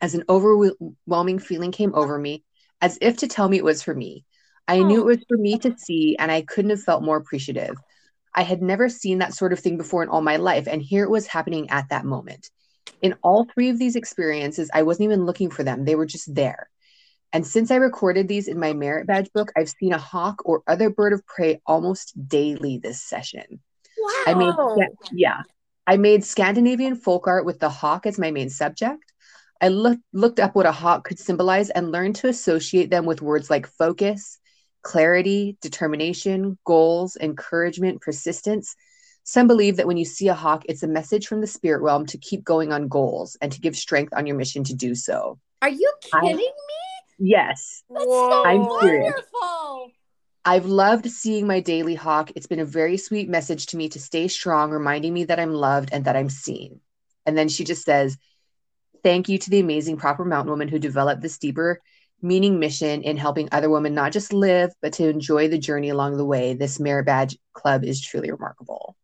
as 0.00 0.14
an 0.14 0.24
overwhelming 0.28 1.38
feeling 1.38 1.72
came 1.72 1.94
over 1.94 2.18
me, 2.18 2.44
as 2.80 2.98
if 3.00 3.18
to 3.18 3.28
tell 3.28 3.48
me 3.48 3.56
it 3.56 3.64
was 3.64 3.82
for 3.82 3.94
me. 3.94 4.24
I 4.66 4.78
oh. 4.78 4.86
knew 4.86 5.00
it 5.00 5.16
was 5.16 5.24
for 5.28 5.36
me 5.36 5.58
to 5.58 5.76
see, 5.78 6.16
and 6.18 6.30
I 6.30 6.42
couldn't 6.42 6.70
have 6.70 6.82
felt 6.82 7.02
more 7.02 7.16
appreciative. 7.16 7.76
I 8.34 8.42
had 8.42 8.62
never 8.62 8.88
seen 8.88 9.18
that 9.18 9.34
sort 9.34 9.52
of 9.52 9.58
thing 9.58 9.78
before 9.78 10.02
in 10.02 10.08
all 10.08 10.20
my 10.20 10.36
life, 10.36 10.68
and 10.68 10.82
here 10.82 11.04
it 11.04 11.10
was 11.10 11.26
happening 11.26 11.70
at 11.70 11.88
that 11.88 12.04
moment. 12.04 12.50
In 13.00 13.14
all 13.22 13.46
three 13.46 13.70
of 13.70 13.78
these 13.78 13.96
experiences, 13.96 14.70
I 14.72 14.82
wasn't 14.82 15.06
even 15.06 15.24
looking 15.24 15.50
for 15.50 15.64
them, 15.64 15.84
they 15.84 15.94
were 15.94 16.06
just 16.06 16.32
there. 16.34 16.68
And 17.32 17.46
since 17.46 17.70
I 17.70 17.76
recorded 17.76 18.26
these 18.26 18.48
in 18.48 18.58
my 18.58 18.72
merit 18.72 19.06
badge 19.06 19.30
book, 19.34 19.52
I've 19.56 19.68
seen 19.68 19.92
a 19.92 19.98
hawk 19.98 20.42
or 20.44 20.62
other 20.66 20.88
bird 20.88 21.12
of 21.12 21.26
prey 21.26 21.60
almost 21.66 22.14
daily 22.28 22.78
this 22.78 23.02
session. 23.02 23.60
Wow. 23.98 24.24
I 24.26 24.34
made 24.34 24.54
yeah. 25.12 25.42
I 25.88 25.96
made 25.96 26.22
Scandinavian 26.22 26.96
folk 26.96 27.26
art 27.26 27.46
with 27.46 27.60
the 27.60 27.70
hawk 27.70 28.04
as 28.04 28.18
my 28.18 28.30
main 28.30 28.50
subject. 28.50 29.10
I 29.58 29.68
looked 29.68 30.02
looked 30.12 30.38
up 30.38 30.54
what 30.54 30.66
a 30.66 30.70
hawk 30.70 31.04
could 31.04 31.18
symbolize 31.18 31.70
and 31.70 31.90
learned 31.90 32.16
to 32.16 32.28
associate 32.28 32.90
them 32.90 33.06
with 33.06 33.22
words 33.22 33.48
like 33.48 33.66
focus, 33.66 34.38
clarity, 34.82 35.56
determination, 35.62 36.58
goals, 36.66 37.16
encouragement, 37.18 38.02
persistence. 38.02 38.76
Some 39.24 39.46
believe 39.46 39.78
that 39.78 39.86
when 39.86 39.96
you 39.96 40.04
see 40.04 40.28
a 40.28 40.34
hawk, 40.34 40.64
it's 40.68 40.82
a 40.82 40.86
message 40.86 41.26
from 41.26 41.40
the 41.40 41.46
spirit 41.46 41.80
realm 41.80 42.04
to 42.08 42.18
keep 42.18 42.44
going 42.44 42.70
on 42.70 42.88
goals 42.88 43.38
and 43.40 43.50
to 43.52 43.60
give 43.60 43.74
strength 43.74 44.12
on 44.14 44.26
your 44.26 44.36
mission 44.36 44.64
to 44.64 44.74
do 44.74 44.94
so. 44.94 45.38
Are 45.62 45.70
you 45.70 45.90
I- 46.12 46.20
kidding 46.20 46.36
me? 46.36 46.52
Yes, 47.18 47.82
That's 47.88 48.04
Whoa. 48.06 48.30
so 48.30 48.44
I'm 48.44 48.80
serious. 48.82 49.14
I've 50.48 50.64
loved 50.64 51.10
seeing 51.10 51.46
my 51.46 51.60
daily 51.60 51.94
hawk. 51.94 52.30
It's 52.34 52.46
been 52.46 52.58
a 52.58 52.64
very 52.64 52.96
sweet 52.96 53.28
message 53.28 53.66
to 53.66 53.76
me 53.76 53.90
to 53.90 54.00
stay 54.00 54.28
strong, 54.28 54.70
reminding 54.70 55.12
me 55.12 55.24
that 55.24 55.38
I'm 55.38 55.52
loved 55.52 55.90
and 55.92 56.06
that 56.06 56.16
I'm 56.16 56.30
seen. 56.30 56.80
And 57.26 57.36
then 57.36 57.50
she 57.50 57.64
just 57.64 57.84
says, 57.84 58.16
Thank 59.04 59.28
you 59.28 59.36
to 59.36 59.50
the 59.50 59.60
amazing 59.60 59.98
proper 59.98 60.24
mountain 60.24 60.48
woman 60.48 60.68
who 60.68 60.78
developed 60.78 61.20
this 61.20 61.36
deeper 61.36 61.82
meaning 62.22 62.58
mission 62.58 63.02
in 63.02 63.18
helping 63.18 63.50
other 63.52 63.68
women 63.68 63.92
not 63.92 64.10
just 64.10 64.32
live, 64.32 64.72
but 64.80 64.94
to 64.94 65.10
enjoy 65.10 65.48
the 65.48 65.58
journey 65.58 65.90
along 65.90 66.16
the 66.16 66.24
way. 66.24 66.54
This 66.54 66.80
Merit 66.80 67.04
Badge 67.04 67.36
Club 67.52 67.84
is 67.84 68.00
truly 68.00 68.30
remarkable. 68.30 68.96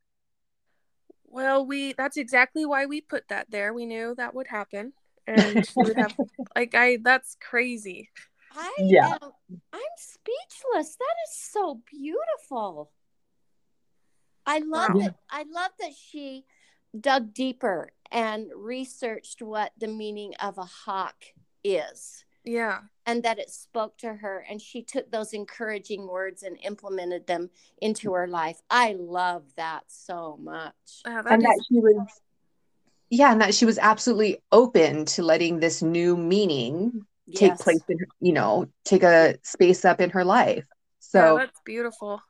Well, 1.26 1.66
we 1.66 1.92
that's 1.92 2.16
exactly 2.16 2.64
why 2.64 2.86
we 2.86 3.02
put 3.02 3.28
that 3.28 3.50
there. 3.50 3.74
We 3.74 3.84
knew 3.84 4.14
that 4.16 4.34
would 4.34 4.46
happen. 4.46 4.94
And 5.26 5.68
we 5.76 5.84
would 5.84 5.98
have 5.98 6.16
like 6.56 6.74
I 6.74 6.96
that's 7.02 7.36
crazy. 7.38 8.08
I 8.56 8.72
yeah. 8.78 9.18
am 9.22 9.32
I'm 9.72 9.80
speechless. 9.96 10.96
That 10.96 11.14
is 11.28 11.36
so 11.36 11.80
beautiful. 11.90 12.90
I 14.46 14.58
love 14.58 14.94
wow. 14.94 15.06
it. 15.06 15.14
I 15.30 15.44
love 15.50 15.70
that 15.80 15.92
she 16.10 16.44
dug 16.98 17.34
deeper 17.34 17.90
and 18.10 18.48
researched 18.54 19.42
what 19.42 19.72
the 19.78 19.88
meaning 19.88 20.34
of 20.40 20.58
a 20.58 20.64
hawk 20.64 21.24
is. 21.62 22.24
Yeah. 22.44 22.80
And 23.06 23.22
that 23.22 23.38
it 23.38 23.50
spoke 23.50 23.96
to 23.98 24.14
her 24.14 24.44
and 24.48 24.60
she 24.60 24.82
took 24.82 25.10
those 25.10 25.32
encouraging 25.32 26.06
words 26.06 26.42
and 26.42 26.58
implemented 26.62 27.26
them 27.26 27.50
into 27.80 28.12
her 28.12 28.28
life. 28.28 28.60
I 28.70 28.96
love 28.98 29.44
that 29.56 29.84
so 29.88 30.38
much. 30.40 30.74
that 31.04 31.26
and 31.26 31.42
is- 31.42 31.48
that 31.48 31.64
she 31.68 31.80
was 31.80 32.20
yeah, 33.10 33.30
and 33.30 33.40
that 33.42 33.54
she 33.54 33.64
was 33.64 33.78
absolutely 33.78 34.42
open 34.50 35.04
to 35.04 35.22
letting 35.22 35.60
this 35.60 35.82
new 35.82 36.16
meaning 36.16 37.06
yes. 37.26 37.38
take 37.40 37.58
place 37.58 37.82
in 37.88 37.98
you 38.20 38.32
know, 38.32 38.66
take 38.84 39.02
a 39.02 39.36
space 39.42 39.84
up 39.84 40.00
in 40.00 40.10
her 40.10 40.24
life. 40.24 40.66
So 41.00 41.36
yeah, 41.36 41.44
that's 41.44 41.60
beautiful. 41.64 42.20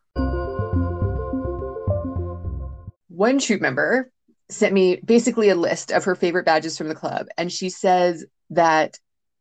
One 3.08 3.38
troop 3.38 3.60
member 3.60 4.10
sent 4.50 4.72
me 4.74 5.00
basically 5.04 5.48
a 5.48 5.54
list 5.54 5.90
of 5.90 6.04
her 6.04 6.14
favorite 6.14 6.44
badges 6.44 6.76
from 6.76 6.88
the 6.88 6.94
club, 6.94 7.26
and 7.38 7.52
she 7.52 7.70
says 7.70 8.24
that 8.50 8.98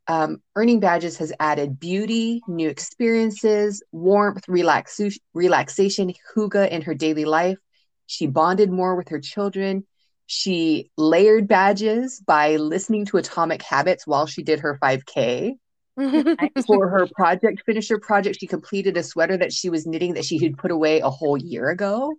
um, 0.07 0.41
earning 0.55 0.79
badges 0.79 1.17
has 1.17 1.31
added 1.39 1.79
beauty, 1.79 2.41
new 2.47 2.67
experiences, 2.69 3.81
warmth, 3.91 4.43
relaxation, 4.47 5.21
relaxation, 5.33 6.13
hygge 6.35 6.69
in 6.69 6.81
her 6.81 6.93
daily 6.93 7.25
life. 7.25 7.57
She 8.05 8.27
bonded 8.27 8.69
more 8.69 8.95
with 8.95 9.09
her 9.09 9.19
children. 9.19 9.85
She 10.25 10.89
layered 10.97 11.47
badges 11.47 12.19
by 12.19 12.55
listening 12.55 13.05
to 13.07 13.17
Atomic 13.17 13.61
Habits 13.61 14.07
while 14.07 14.25
she 14.25 14.43
did 14.43 14.61
her 14.61 14.79
5K. 14.81 15.57
For 16.65 16.89
her 16.89 17.07
project 17.15 17.63
finisher 17.65 17.99
project, 17.99 18.39
she 18.39 18.47
completed 18.47 18.97
a 18.97 19.03
sweater 19.03 19.37
that 19.37 19.53
she 19.53 19.69
was 19.69 19.85
knitting 19.85 20.15
that 20.15 20.25
she 20.25 20.43
had 20.43 20.57
put 20.57 20.71
away 20.71 21.01
a 21.01 21.09
whole 21.09 21.37
year 21.37 21.69
ago. 21.69 22.15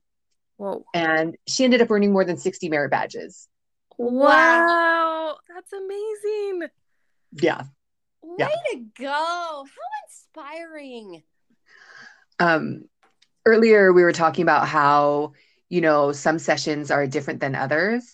Whoa. 0.56 0.84
And 0.94 1.36
she 1.48 1.64
ended 1.64 1.82
up 1.82 1.90
earning 1.90 2.12
more 2.12 2.24
than 2.24 2.36
60 2.36 2.68
merit 2.68 2.90
badges. 2.90 3.48
Wow. 3.98 5.36
That's 5.52 5.72
amazing. 5.72 6.68
Yeah. 7.32 7.62
Way 8.22 8.36
yeah. 8.38 8.48
to 8.72 8.84
go. 8.98 9.10
How 9.10 9.64
inspiring. 10.06 11.22
Um 12.38 12.84
earlier 13.46 13.92
we 13.92 14.02
were 14.02 14.12
talking 14.12 14.42
about 14.42 14.66
how, 14.68 15.32
you 15.74 15.80
know, 15.80 16.12
some 16.12 16.38
sessions 16.38 16.92
are 16.92 17.04
different 17.04 17.40
than 17.40 17.56
others 17.56 18.08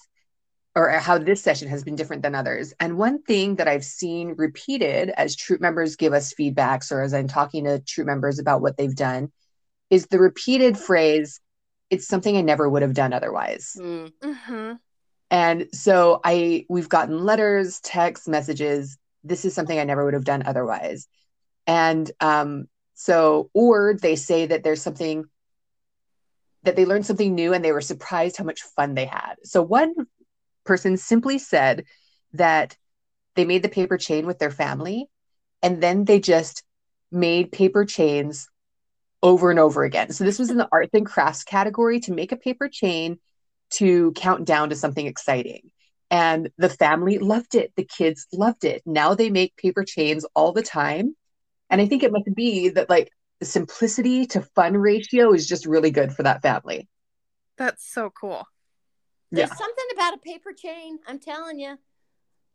or 0.74 0.88
how 0.92 1.18
this 1.18 1.42
session 1.42 1.68
has 1.68 1.84
been 1.84 1.94
different 1.94 2.22
than 2.22 2.34
others. 2.34 2.72
And 2.80 2.96
one 2.96 3.22
thing 3.22 3.56
that 3.56 3.68
I've 3.68 3.84
seen 3.84 4.34
repeated 4.38 5.10
as 5.10 5.36
troop 5.36 5.60
members 5.60 5.96
give 5.96 6.14
us 6.14 6.32
feedbacks 6.32 6.90
or 6.90 7.02
as 7.02 7.12
I'm 7.12 7.28
talking 7.28 7.64
to 7.64 7.78
troop 7.80 8.06
members 8.06 8.38
about 8.38 8.62
what 8.62 8.78
they've 8.78 8.96
done 8.96 9.30
is 9.90 10.06
the 10.06 10.18
repeated 10.18 10.78
phrase, 10.78 11.38
it's 11.90 12.08
something 12.08 12.34
I 12.34 12.40
never 12.40 12.66
would 12.66 12.80
have 12.80 12.94
done 12.94 13.12
otherwise. 13.12 13.76
Mm. 13.78 14.10
Mm-hmm. 14.22 14.72
And 15.30 15.66
so 15.74 16.20
I 16.24 16.64
we've 16.70 16.88
gotten 16.88 17.26
letters, 17.26 17.78
text 17.80 18.26
messages. 18.26 18.96
This 19.22 19.44
is 19.44 19.52
something 19.52 19.78
I 19.78 19.84
never 19.84 20.06
would 20.06 20.14
have 20.14 20.24
done 20.24 20.44
otherwise. 20.46 21.08
And 21.66 22.10
um, 22.20 22.68
so, 22.94 23.50
or 23.52 23.98
they 24.00 24.16
say 24.16 24.46
that 24.46 24.64
there's 24.64 24.80
something 24.80 25.26
that 26.62 26.76
they 26.76 26.84
learned 26.84 27.06
something 27.06 27.34
new 27.34 27.52
and 27.52 27.64
they 27.64 27.72
were 27.72 27.80
surprised 27.80 28.36
how 28.36 28.44
much 28.44 28.62
fun 28.62 28.94
they 28.94 29.06
had. 29.06 29.34
So 29.44 29.62
one 29.62 29.94
person 30.64 30.96
simply 30.96 31.38
said 31.38 31.84
that 32.34 32.76
they 33.34 33.44
made 33.44 33.62
the 33.62 33.68
paper 33.68 33.96
chain 33.96 34.26
with 34.26 34.38
their 34.38 34.50
family 34.50 35.08
and 35.62 35.82
then 35.82 36.04
they 36.04 36.20
just 36.20 36.62
made 37.10 37.52
paper 37.52 37.84
chains 37.84 38.48
over 39.22 39.50
and 39.50 39.58
over 39.58 39.84
again. 39.84 40.12
So 40.12 40.24
this 40.24 40.38
was 40.38 40.50
in 40.50 40.56
the 40.56 40.68
arts 40.70 40.94
and 40.94 41.06
crafts 41.06 41.44
category 41.44 42.00
to 42.00 42.12
make 42.12 42.32
a 42.32 42.36
paper 42.36 42.68
chain 42.68 43.18
to 43.72 44.12
count 44.12 44.44
down 44.46 44.70
to 44.70 44.76
something 44.76 45.06
exciting. 45.06 45.70
And 46.10 46.50
the 46.58 46.68
family 46.68 47.18
loved 47.18 47.54
it. 47.54 47.72
The 47.76 47.84
kids 47.84 48.26
loved 48.32 48.64
it. 48.64 48.82
Now 48.84 49.14
they 49.14 49.30
make 49.30 49.56
paper 49.56 49.84
chains 49.84 50.26
all 50.34 50.52
the 50.52 50.62
time. 50.62 51.14
And 51.68 51.80
I 51.80 51.86
think 51.86 52.02
it 52.02 52.12
must 52.12 52.34
be 52.34 52.70
that 52.70 52.90
like 52.90 53.12
the 53.40 53.46
simplicity 53.46 54.26
to 54.26 54.42
fun 54.54 54.76
ratio 54.76 55.32
is 55.32 55.46
just 55.46 55.66
really 55.66 55.90
good 55.90 56.12
for 56.12 56.22
that 56.22 56.42
family. 56.42 56.88
That's 57.56 57.90
so 57.90 58.10
cool. 58.10 58.46
There's 59.32 59.48
yeah. 59.48 59.54
something 59.54 59.84
about 59.94 60.14
a 60.14 60.18
paper 60.18 60.52
chain. 60.52 60.98
I'm 61.06 61.18
telling 61.18 61.58
you. 61.58 61.78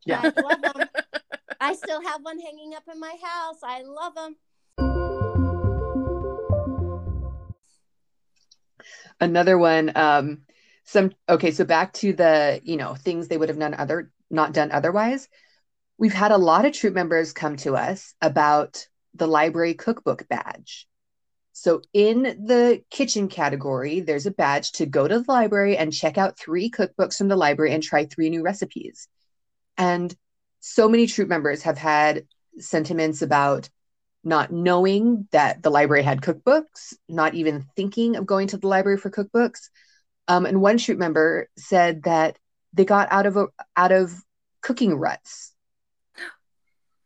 Yeah. 0.06 0.22
I 0.24 0.42
love 0.42 0.62
them. 0.62 0.88
I 1.60 1.74
still 1.74 2.02
have 2.02 2.22
one 2.22 2.40
hanging 2.40 2.76
up 2.76 2.84
in 2.92 3.00
my 3.00 3.16
house. 3.24 3.58
I 3.64 3.82
love 3.82 4.14
them. 4.16 4.36
Another 9.20 9.58
one. 9.58 9.92
Um, 9.96 10.42
some 10.84 11.12
okay. 11.28 11.52
So 11.52 11.66
back 11.66 11.94
to 11.94 12.14
the 12.14 12.62
you 12.64 12.78
know 12.78 12.94
things 12.94 13.28
they 13.28 13.38
would 13.38 13.50
have 13.50 13.58
done 13.58 13.74
other 13.74 14.12
not 14.30 14.54
done 14.54 14.72
otherwise. 14.72 15.28
We've 15.98 16.14
had 16.14 16.32
a 16.32 16.38
lot 16.38 16.66
of 16.66 16.74
troop 16.74 16.94
members 16.94 17.32
come 17.32 17.56
to 17.58 17.76
us 17.76 18.14
about 18.22 18.86
the 19.16 19.28
library 19.28 19.74
cookbook 19.74 20.28
badge. 20.28 20.88
So 21.54 21.82
in 21.94 22.24
the 22.24 22.84
kitchen 22.90 23.30
category, 23.30 24.02
there's 24.02 24.26
a 24.26 24.32
badge 24.32 24.74
to 24.74 24.86
go 24.86 25.08
to 25.08 25.20
the 25.20 25.32
library 25.32 25.78
and 25.78 25.94
check 25.94 26.18
out 26.18 26.38
three 26.38 26.70
cookbooks 26.70 27.18
from 27.18 27.30
the 27.30 27.38
library 27.38 27.74
and 27.74 27.82
try 27.82 28.06
three 28.06 28.30
new 28.30 28.44
recipes. 28.44 29.08
And 29.78 30.14
so 30.60 30.90
many 30.90 31.08
troop 31.08 31.30
members 31.30 31.64
have 31.64 31.78
had 31.78 32.28
sentiments 32.60 33.22
about 33.22 33.70
not 34.22 34.52
knowing 34.52 35.28
that 35.32 35.64
the 35.64 35.70
library 35.70 36.04
had 36.04 36.22
cookbooks, 36.22 36.94
not 37.08 37.36
even 37.36 37.66
thinking 37.76 38.18
of 38.18 38.26
going 38.26 38.48
to 38.48 38.58
the 38.58 38.68
library 38.68 38.98
for 38.98 39.10
cookbooks. 39.10 39.70
Um, 40.28 40.46
and 40.46 40.62
one 40.62 40.78
troop 40.78 40.98
member 40.98 41.48
said 41.58 42.04
that 42.04 42.38
they 42.74 42.84
got 42.84 43.08
out 43.12 43.28
of 43.28 43.38
a, 43.38 43.48
out 43.78 43.94
of 43.94 44.14
cooking 44.62 44.94
ruts 44.94 45.55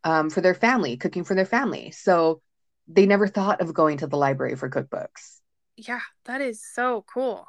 um, 0.03 0.29
for 0.29 0.41
their 0.41 0.53
family, 0.53 0.97
cooking 0.97 1.23
for 1.23 1.35
their 1.35 1.45
family. 1.45 1.91
So 1.91 2.41
they 2.87 3.05
never 3.05 3.27
thought 3.27 3.61
of 3.61 3.73
going 3.73 3.97
to 3.97 4.07
the 4.07 4.17
library 4.17 4.55
for 4.55 4.69
cookbooks. 4.69 5.39
Yeah, 5.77 6.01
that 6.25 6.41
is 6.41 6.61
so 6.73 7.05
cool. 7.13 7.47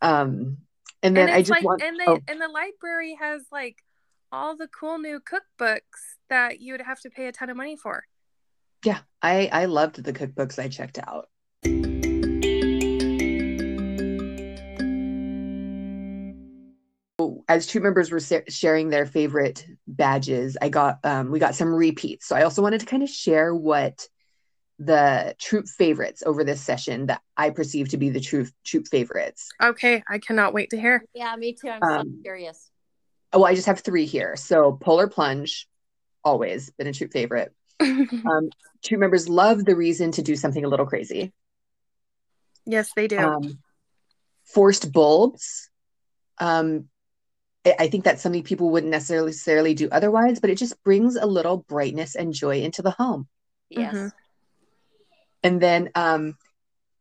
Um, 0.00 0.58
and 1.02 1.16
then 1.16 1.28
and 1.28 1.36
I 1.36 1.40
just 1.40 1.50
like, 1.50 1.64
want 1.64 1.82
and 1.82 1.98
the 1.98 2.10
oh. 2.10 2.18
and 2.28 2.40
the 2.40 2.48
library 2.48 3.16
has 3.20 3.42
like 3.50 3.76
all 4.30 4.56
the 4.56 4.68
cool 4.68 4.98
new 4.98 5.20
cookbooks 5.20 5.80
that 6.30 6.60
you 6.60 6.72
would 6.72 6.80
have 6.80 7.00
to 7.00 7.10
pay 7.10 7.26
a 7.26 7.32
ton 7.32 7.50
of 7.50 7.56
money 7.56 7.76
for. 7.76 8.04
Yeah, 8.84 9.00
I 9.20 9.48
I 9.52 9.64
loved 9.66 10.02
the 10.02 10.12
cookbooks 10.12 10.58
I 10.58 10.68
checked 10.68 10.98
out. 10.98 11.28
As 17.48 17.66
troop 17.66 17.84
members 17.84 18.10
were 18.10 18.20
sharing 18.48 18.88
their 18.88 19.06
favorite 19.06 19.66
badges, 19.86 20.56
I 20.60 20.68
got 20.68 20.98
um, 21.04 21.30
we 21.30 21.38
got 21.38 21.54
some 21.54 21.74
repeats. 21.74 22.26
So 22.26 22.36
I 22.36 22.42
also 22.42 22.62
wanted 22.62 22.80
to 22.80 22.86
kind 22.86 23.02
of 23.02 23.08
share 23.08 23.54
what 23.54 24.06
the 24.78 25.34
troop 25.38 25.68
favorites 25.68 26.22
over 26.26 26.44
this 26.44 26.60
session 26.60 27.06
that 27.06 27.20
I 27.36 27.50
perceive 27.50 27.90
to 27.90 27.96
be 27.96 28.10
the 28.10 28.20
troop 28.20 28.48
troop 28.64 28.86
favorites. 28.88 29.48
Okay, 29.62 30.02
I 30.08 30.18
cannot 30.18 30.54
wait 30.54 30.70
to 30.70 30.80
hear. 30.80 31.04
Yeah, 31.14 31.34
me 31.36 31.54
too. 31.54 31.68
I'm 31.68 31.82
um, 31.82 32.06
so 32.06 32.22
curious. 32.22 32.70
Oh, 33.32 33.44
I 33.44 33.54
just 33.54 33.66
have 33.66 33.80
three 33.80 34.06
here. 34.06 34.36
So 34.36 34.72
Polar 34.72 35.08
Plunge, 35.08 35.68
always 36.24 36.70
been 36.70 36.86
a 36.86 36.92
troop 36.92 37.12
favorite. 37.12 37.52
um, 37.80 38.50
troop 38.84 39.00
members 39.00 39.28
love 39.28 39.64
the 39.64 39.76
reason 39.76 40.12
to 40.12 40.22
do 40.22 40.36
something 40.36 40.64
a 40.64 40.68
little 40.68 40.86
crazy. 40.86 41.32
Yes, 42.66 42.90
they 42.94 43.08
do. 43.08 43.18
Um, 43.18 43.58
forced 44.44 44.92
bulbs. 44.92 45.70
Um, 46.38 46.88
I 47.64 47.88
think 47.88 48.04
that's 48.04 48.22
something 48.22 48.42
people 48.42 48.70
wouldn't 48.70 48.90
necessarily 48.90 49.74
do 49.74 49.88
otherwise, 49.92 50.40
but 50.40 50.50
it 50.50 50.58
just 50.58 50.82
brings 50.82 51.16
a 51.16 51.26
little 51.26 51.58
brightness 51.58 52.16
and 52.16 52.32
joy 52.32 52.60
into 52.60 52.82
the 52.82 52.90
home. 52.90 53.28
Yes. 53.70 53.94
Mm-hmm. 53.94 54.08
And 55.44 55.60
then 55.60 55.90
um, 55.94 56.36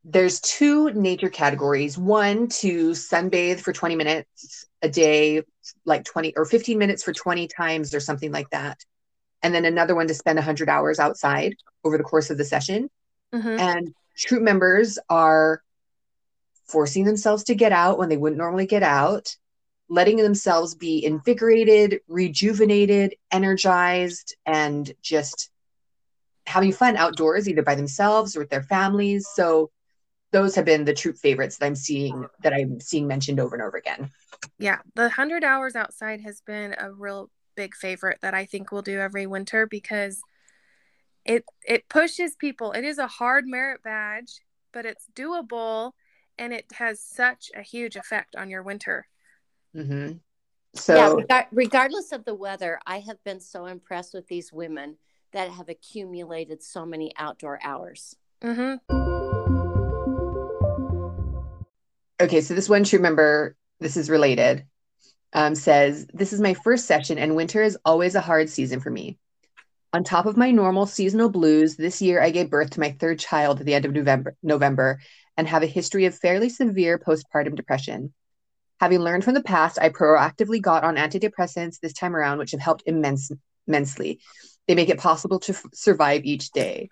there's 0.04 0.40
two 0.40 0.92
nature 0.92 1.30
categories 1.30 1.98
one 1.98 2.48
to 2.48 2.92
sunbathe 2.92 3.60
for 3.60 3.74
20 3.74 3.96
minutes 3.96 4.66
a 4.84 4.90
day, 4.90 5.44
like 5.86 6.06
20 6.06 6.36
or 6.36 6.46
15 6.46 6.78
minutes 6.78 7.04
for 7.04 7.14
20 7.14 7.48
times 7.48 7.94
or 7.94 8.00
something 8.00 8.32
like 8.32 8.50
that. 8.52 8.84
And 9.44 9.56
then 9.56 9.66
another 9.66 9.96
one 9.96 10.08
to 10.08 10.14
spend 10.14 10.38
100 10.38 10.70
hours 10.70 11.00
outside 11.00 11.56
over 11.84 11.98
the 11.98 12.04
course 12.04 12.30
of 12.30 12.38
the 12.38 12.46
session. 12.46 12.90
Mm-hmm. 13.34 13.60
And 13.60 13.94
troop 14.16 14.44
members 14.44 15.00
are 15.10 15.64
forcing 16.66 17.06
themselves 17.06 17.46
to 17.46 17.56
get 17.56 17.72
out 17.72 17.98
when 17.98 18.10
they 18.10 18.18
wouldn't 18.18 18.38
normally 18.38 18.68
get 18.68 18.84
out 18.84 19.36
letting 19.92 20.16
themselves 20.16 20.74
be 20.74 21.04
invigorated, 21.04 22.00
rejuvenated, 22.08 23.14
energized, 23.30 24.38
and 24.46 24.94
just 25.02 25.52
having 26.46 26.72
fun 26.72 26.96
outdoors, 26.96 27.50
either 27.50 27.62
by 27.62 27.76
themselves 27.76 28.36
or 28.36 28.40
with 28.40 28.50
their 28.50 28.64
families. 28.64 29.28
So 29.36 29.70
those 30.32 30.56
have 30.56 30.64
been 30.64 30.86
the 30.86 30.94
troop 30.94 31.18
favorites 31.18 31.58
that 31.58 31.66
I'm 31.66 31.76
seeing 31.76 32.26
that 32.42 32.54
I'm 32.54 32.80
seeing 32.80 33.06
mentioned 33.06 33.42
over 33.42 33.54
and 33.54 33.64
over 33.64 33.76
again. 33.76 34.10
Yeah, 34.60 34.78
the 34.96 35.04
100 35.04 35.44
hours 35.44 35.76
outside 35.76 36.22
has 36.22 36.40
been 36.40 36.74
a 36.80 36.90
real 36.90 37.30
big 37.58 37.76
favorite 37.76 38.20
that 38.22 38.34
I 38.34 38.46
think 38.46 38.72
we'll 38.72 38.82
do 38.82 38.98
every 38.98 39.28
winter 39.28 39.68
because 39.68 40.22
it 41.26 41.44
it 41.68 41.90
pushes 41.90 42.36
people. 42.36 42.72
It 42.72 42.86
is 42.86 42.98
a 42.98 43.08
hard 43.08 43.46
merit 43.46 43.84
badge, 43.84 44.40
but 44.72 44.86
it's 44.86 45.08
doable 45.14 45.92
and 46.40 46.54
it 46.54 46.66
has 46.76 47.02
such 47.02 47.52
a 47.54 47.62
huge 47.62 47.98
effect 47.98 48.38
on 48.38 48.50
your 48.50 48.64
winter. 48.64 49.06
Mm-hmm. 49.76 50.14
So, 50.74 50.96
yeah, 50.96 51.24
reg- 51.30 51.48
regardless 51.52 52.12
of 52.12 52.24
the 52.26 52.36
weather, 52.36 52.80
I 52.86 53.00
have 53.00 53.24
been 53.24 53.40
so 53.40 53.66
impressed 53.66 54.14
with 54.14 54.28
these 54.28 54.54
women 54.54 54.98
that 55.34 55.50
have 55.50 55.70
accumulated 55.70 56.64
so 56.64 56.86
many 56.86 57.12
outdoor 57.18 57.60
hours. 57.64 58.16
Mm-hmm. 58.42 58.76
Okay, 62.22 62.42
so 62.42 62.54
this 62.54 62.70
one 62.70 62.84
true 62.84 63.00
member, 63.00 63.56
this 63.80 63.98
is 63.98 64.10
related, 64.10 64.66
um, 65.34 65.56
says, 65.56 66.08
This 66.14 66.34
is 66.34 66.40
my 66.40 66.54
first 66.54 66.86
session, 66.86 67.18
and 67.18 67.36
winter 67.36 67.62
is 67.62 67.78
always 67.84 68.16
a 68.16 68.22
hard 68.22 68.50
season 68.50 68.80
for 68.80 68.92
me. 68.92 69.18
On 69.94 70.04
top 70.04 70.26
of 70.26 70.38
my 70.38 70.52
normal 70.52 70.86
seasonal 70.86 71.30
blues, 71.30 71.76
this 71.76 72.02
year 72.02 72.22
I 72.22 72.30
gave 72.30 72.50
birth 72.50 72.70
to 72.72 72.80
my 72.80 72.92
third 72.92 73.20
child 73.20 73.60
at 73.60 73.66
the 73.66 73.74
end 73.74 73.84
of 73.84 73.92
November, 73.92 74.36
November 74.42 75.00
and 75.36 75.48
have 75.48 75.64
a 75.64 75.68
history 75.68 76.06
of 76.06 76.18
fairly 76.18 76.48
severe 76.48 76.98
postpartum 76.98 77.56
depression. 77.56 78.14
Having 78.82 79.02
learned 79.02 79.24
from 79.24 79.36
the 79.36 79.44
past, 79.44 79.78
I 79.80 79.90
proactively 79.90 80.60
got 80.60 80.84
on 80.84 80.96
antidepressants 80.96 81.80
this 81.80 81.94
time 81.94 82.16
around, 82.16 82.40
which 82.40 82.50
have 82.50 82.60
helped 82.60 82.82
immense, 82.88 83.32
immensely. 83.68 84.20
They 84.68 84.74
make 84.74 84.90
it 84.90 84.98
possible 84.98 85.38
to 85.42 85.52
f- 85.52 85.66
survive 85.72 86.26
each 86.26 86.50
day. 86.50 86.90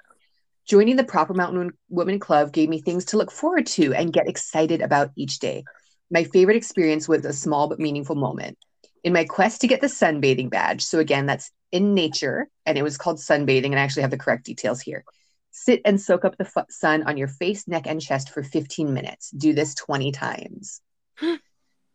Joining 0.67 0.97
the 0.97 1.03
Proper 1.03 1.33
Mountain 1.33 1.71
Women 1.89 2.19
Club 2.19 2.53
gave 2.53 2.69
me 2.69 2.79
things 2.79 3.05
to 3.05 3.17
look 3.17 3.31
forward 3.31 3.65
to 3.65 3.91
and 3.95 4.13
get 4.13 4.29
excited 4.29 4.81
about 4.81 5.09
each 5.15 5.39
day. 5.39 5.63
My 6.11 6.25
favorite 6.25 6.57
experience 6.57 7.07
was 7.07 7.25
a 7.25 7.33
small 7.33 7.67
but 7.67 7.79
meaningful 7.79 8.15
moment. 8.15 8.59
In 9.03 9.11
my 9.11 9.23
quest 9.23 9.61
to 9.61 9.67
get 9.67 9.81
the 9.81 9.87
sunbathing 9.87 10.51
badge, 10.51 10.83
so 10.83 10.99
again, 10.99 11.25
that's 11.25 11.49
in 11.71 11.95
nature, 11.95 12.49
and 12.67 12.77
it 12.77 12.83
was 12.83 12.99
called 12.99 13.17
sunbathing, 13.17 13.71
and 13.71 13.79
I 13.79 13.81
actually 13.81 14.03
have 14.03 14.11
the 14.11 14.17
correct 14.19 14.45
details 14.45 14.79
here. 14.79 15.03
Sit 15.49 15.81
and 15.85 15.99
soak 15.99 16.23
up 16.23 16.37
the 16.37 16.51
f- 16.55 16.69
sun 16.69 17.01
on 17.07 17.17
your 17.17 17.29
face, 17.29 17.67
neck, 17.67 17.87
and 17.87 17.99
chest 17.99 18.29
for 18.29 18.43
15 18.43 18.93
minutes. 18.93 19.31
Do 19.31 19.53
this 19.53 19.73
20 19.73 20.11
times. 20.11 20.81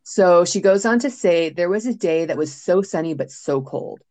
so 0.07 0.45
she 0.45 0.61
goes 0.61 0.85
on 0.85 0.99
to 0.99 1.09
say 1.09 1.49
there 1.49 1.67
was 1.67 1.87
a 1.87 1.93
day 1.95 2.25
that 2.25 2.37
was 2.37 2.53
so 2.53 2.83
sunny 2.83 3.15
but 3.15 3.31
so 3.31 3.59
cold. 3.61 4.01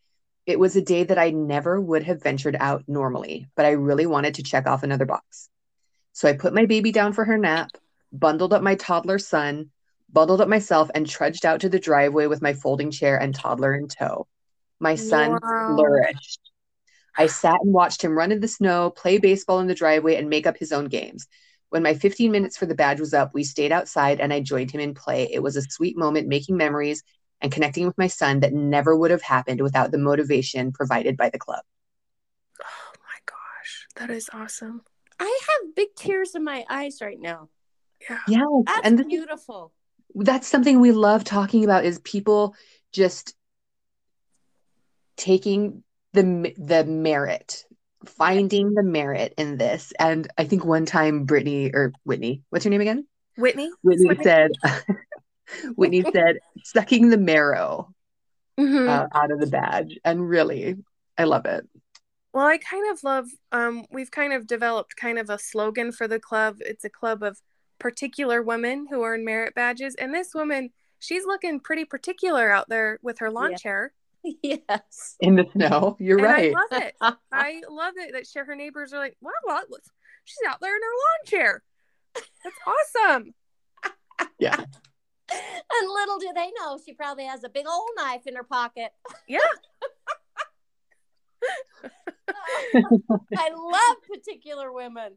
It 0.44 0.58
was 0.58 0.74
a 0.74 0.82
day 0.82 1.04
that 1.04 1.18
I 1.18 1.30
never 1.30 1.80
would 1.80 2.02
have 2.02 2.20
ventured 2.20 2.56
out 2.58 2.82
normally, 2.88 3.46
but 3.54 3.64
I 3.64 3.70
really 3.70 4.04
wanted 4.04 4.34
to 4.34 4.42
check 4.42 4.66
off 4.66 4.82
another 4.82 5.06
box. 5.06 5.48
So 6.12 6.28
I 6.28 6.32
put 6.32 6.52
my 6.52 6.66
baby 6.66 6.90
down 6.90 7.12
for 7.12 7.24
her 7.24 7.38
nap, 7.38 7.70
bundled 8.12 8.52
up 8.52 8.60
my 8.60 8.74
toddler 8.74 9.20
son, 9.20 9.70
bundled 10.12 10.40
up 10.40 10.48
myself, 10.48 10.90
and 10.96 11.08
trudged 11.08 11.46
out 11.46 11.60
to 11.60 11.68
the 11.68 11.78
driveway 11.78 12.26
with 12.26 12.42
my 12.42 12.54
folding 12.54 12.90
chair 12.90 13.16
and 13.16 13.32
toddler 13.32 13.72
in 13.72 13.86
tow. 13.86 14.26
My 14.80 14.96
son 14.96 15.38
Wow. 15.42 15.64
flourished. 15.64 16.40
I 17.16 17.26
sat 17.28 17.60
and 17.62 17.72
watched 17.72 18.02
him 18.02 18.18
run 18.18 18.32
in 18.32 18.40
the 18.40 18.48
snow, 18.48 18.90
play 18.90 19.18
baseball 19.18 19.60
in 19.60 19.68
the 19.68 19.74
driveway, 19.76 20.16
and 20.16 20.28
make 20.28 20.46
up 20.46 20.56
his 20.56 20.72
own 20.72 20.86
games. 20.86 21.28
When 21.74 21.82
my 21.82 21.94
15 21.94 22.30
minutes 22.30 22.56
for 22.56 22.66
the 22.66 22.74
badge 22.76 23.00
was 23.00 23.12
up, 23.12 23.34
we 23.34 23.42
stayed 23.42 23.72
outside 23.72 24.20
and 24.20 24.32
I 24.32 24.38
joined 24.38 24.70
him 24.70 24.80
in 24.80 24.94
play. 24.94 25.28
It 25.32 25.42
was 25.42 25.56
a 25.56 25.62
sweet 25.62 25.98
moment 25.98 26.28
making 26.28 26.56
memories 26.56 27.02
and 27.40 27.50
connecting 27.50 27.84
with 27.84 27.98
my 27.98 28.06
son 28.06 28.38
that 28.40 28.52
never 28.52 28.96
would 28.96 29.10
have 29.10 29.22
happened 29.22 29.60
without 29.60 29.90
the 29.90 29.98
motivation 29.98 30.70
provided 30.70 31.16
by 31.16 31.30
the 31.30 31.38
club. 31.40 31.64
Oh 32.62 32.92
my 33.00 33.18
gosh, 33.26 33.88
that 33.96 34.08
is 34.08 34.30
awesome. 34.32 34.82
I 35.18 35.40
have 35.48 35.74
big 35.74 35.88
tears 35.96 36.36
in 36.36 36.44
my 36.44 36.64
eyes 36.70 36.98
right 37.00 37.18
now. 37.20 37.48
Yeah. 38.08 38.20
Yeah, 38.28 38.44
That's 38.66 38.86
and 38.86 38.98
this 39.00 39.06
beautiful. 39.08 39.72
that's 40.14 40.46
something 40.46 40.78
we 40.78 40.92
love 40.92 41.24
talking 41.24 41.64
about 41.64 41.84
is 41.84 41.98
people 41.98 42.54
just 42.92 43.34
taking 45.16 45.82
the 46.12 46.54
the 46.56 46.84
merit 46.84 47.64
finding 48.06 48.74
the 48.74 48.82
merit 48.82 49.34
in 49.38 49.56
this 49.56 49.92
and 49.98 50.28
i 50.38 50.44
think 50.44 50.64
one 50.64 50.86
time 50.86 51.24
brittany 51.24 51.70
or 51.72 51.92
whitney 52.04 52.42
what's 52.50 52.64
your 52.64 52.70
name 52.70 52.80
again 52.80 53.06
Whitney? 53.36 53.70
whitney 53.82 54.06
Whitney? 54.08 54.24
said 54.24 54.50
whitney 55.76 56.04
said 56.12 56.38
sucking 56.64 57.10
the 57.10 57.18
marrow 57.18 57.92
Mhm. 58.58 58.88
uh, 58.88 59.06
out 59.12 59.30
of 59.32 59.40
the 59.40 59.46
badge 59.48 59.98
and 60.04 60.28
really 60.28 60.76
i 61.18 61.24
love 61.24 61.44
it 61.46 61.66
Well, 62.32 62.46
I 62.46 62.58
kind 62.58 62.90
of 62.92 63.02
love 63.02 63.26
um 63.52 63.86
we've 63.90 64.10
kind 64.10 64.32
of 64.32 64.46
developed 64.46 64.96
kind 64.96 65.18
of 65.18 65.30
a 65.30 65.38
slogan 65.38 65.92
for 65.92 66.06
the 66.08 66.18
club. 66.20 66.56
It's 66.60 66.84
a 66.84 66.90
club 66.90 67.22
of 67.22 67.40
particular 67.78 68.42
women 68.42 68.86
who 68.90 69.04
earn 69.04 69.24
merit 69.24 69.54
badges 69.54 69.94
and 69.96 70.14
this 70.14 70.34
woman, 70.34 70.70
she's 70.98 71.24
looking 71.26 71.60
pretty 71.60 71.84
particular 71.84 72.50
out 72.50 72.68
there 72.68 72.98
with 73.02 73.18
her 73.18 73.30
lawn 73.30 73.50
Yeah. 73.52 73.56
chair. 73.56 73.92
Yes. 74.42 75.16
in 75.20 75.36
the 75.36 75.44
snow 75.52 75.96
you're 76.00 76.18
and 76.18 76.26
right 76.26 76.54
I 76.54 76.76
love 76.76 76.82
it. 76.82 76.94
I 77.32 77.60
love 77.68 77.94
it 77.96 78.12
that 78.12 78.26
she, 78.26 78.38
her 78.38 78.56
neighbors 78.56 78.92
are 78.92 78.98
like, 78.98 79.16
"Wow, 79.20 79.32
well, 79.46 79.62
look, 79.68 79.82
she's 80.24 80.38
out 80.48 80.60
there 80.60 80.74
in 80.74 80.82
her 80.82 80.88
lawn 80.88 81.26
chair. 81.26 81.62
That's 82.14 82.56
awesome." 82.66 83.34
yeah 84.38 84.56
And 84.56 85.88
little 85.88 86.18
do 86.18 86.30
they 86.34 86.50
know, 86.58 86.78
she 86.84 86.94
probably 86.94 87.24
has 87.24 87.44
a 87.44 87.48
big 87.48 87.66
old 87.68 87.90
knife 87.96 88.26
in 88.26 88.34
her 88.36 88.44
pocket. 88.44 88.92
Yeah. 89.28 89.38
I 93.36 93.50
love 93.50 93.96
particular 94.10 94.72
women. 94.72 95.16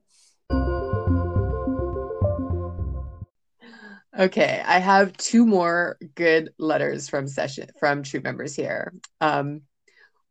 Okay, 4.17 4.63
I 4.65 4.79
have 4.79 5.15
two 5.17 5.45
more 5.45 5.97
good 6.15 6.49
letters 6.57 7.07
from 7.07 7.27
session 7.27 7.69
from 7.79 8.01
troop 8.01 8.23
members 8.23 8.55
here. 8.55 8.93
Um, 9.21 9.61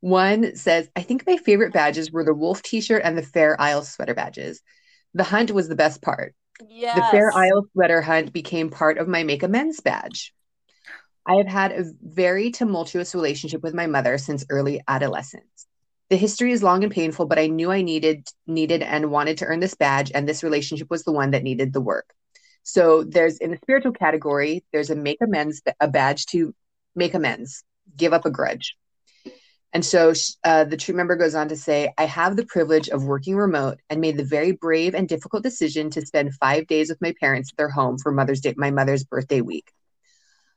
one 0.01 0.57
says, 0.57 0.89
I 0.97 1.03
think 1.03 1.25
my 1.27 1.37
favorite 1.37 1.73
badges 1.73 2.11
were 2.11 2.25
the 2.25 2.35
wolf 2.35 2.63
t-shirt 2.63 3.03
and 3.05 3.17
the 3.17 3.23
Fair 3.23 3.61
Isle 3.61 3.83
sweater 3.83 4.15
badges. 4.15 4.61
The 5.15 5.23
hunt 5.23 5.53
was 5.53 5.69
the 5.69 5.77
best 5.77 6.03
part. 6.03 6.35
Yes. 6.69 6.97
The 6.97 7.17
Fair 7.17 7.33
Isle 7.33 7.67
sweater 7.73 8.03
hunt 8.03 8.33
became 8.33 8.71
part 8.71 8.99
of 8.99 9.07
my 9.07 9.23
Make 9.23 9.45
Amends 9.45 9.81
badge. 9.81 10.35
I 11.25 11.37
have 11.37 11.49
had 11.49 11.73
a 11.73 11.85
very 12.03 12.51
tumultuous 12.51 13.15
relationship 13.15 13.63
with 13.63 13.75
my 13.75 13.87
mother 13.87 14.19
since 14.19 14.45
early 14.51 14.81
adolescence. 14.89 15.67
The 16.09 16.17
history 16.17 16.53
is 16.53 16.63
long 16.63 16.85
and 16.85 16.93
painful, 16.93 17.27
but 17.27 17.39
I 17.39 17.49
knew 17.49 17.71
I 17.71 17.83
needed 17.83 18.29
needed 18.47 18.83
and 18.83 19.11
wanted 19.11 19.39
to 19.39 19.47
earn 19.47 19.61
this 19.61 19.75
badge, 19.75 20.13
and 20.15 20.29
this 20.29 20.45
relationship 20.45 20.89
was 20.89 21.03
the 21.03 21.13
one 21.13 21.33
that 21.33 21.43
needed 21.43 21.73
the 21.73 21.81
work. 21.81 22.13
So 22.69 23.05
there's 23.05 23.39
in 23.39 23.53
the 23.53 23.59
spiritual 23.59 23.93
category, 23.93 24.65
there's 24.73 24.91
a 24.91 24.97
make 24.97 25.19
amends, 25.21 25.63
a 25.79 25.87
badge 25.87 26.27
to 26.27 26.53
make 26.97 27.15
amends, 27.15 27.63
give 27.97 28.13
up 28.13 28.27
a 28.27 28.31
grudge. 28.31 28.77
And 29.73 29.85
so 29.85 30.13
uh, 30.43 30.65
the 30.65 30.77
troop 30.77 30.97
member 30.97 31.15
goes 31.15 31.37
on 31.37 31.49
to 31.51 31.57
say, 31.57 31.93
I 31.97 32.07
have 32.07 32.35
the 32.35 32.45
privilege 32.45 32.89
of 32.89 33.05
working 33.05 33.37
remote 33.37 33.79
and 33.89 34.01
made 34.01 34.17
the 34.17 34.25
very 34.25 34.51
brave 34.51 34.97
and 34.97 35.09
difficult 35.09 35.45
decision 35.45 35.91
to 35.91 36.05
spend 36.05 36.35
five 36.35 36.67
days 36.67 36.89
with 36.89 37.01
my 37.01 37.15
parents 37.21 37.53
at 37.53 37.57
their 37.57 37.69
home 37.69 37.99
for 37.99 38.11
Mother's 38.11 38.41
Day, 38.41 38.55
my 38.57 38.73
mother's 38.73 39.05
birthday 39.05 39.43
week. 39.43 39.71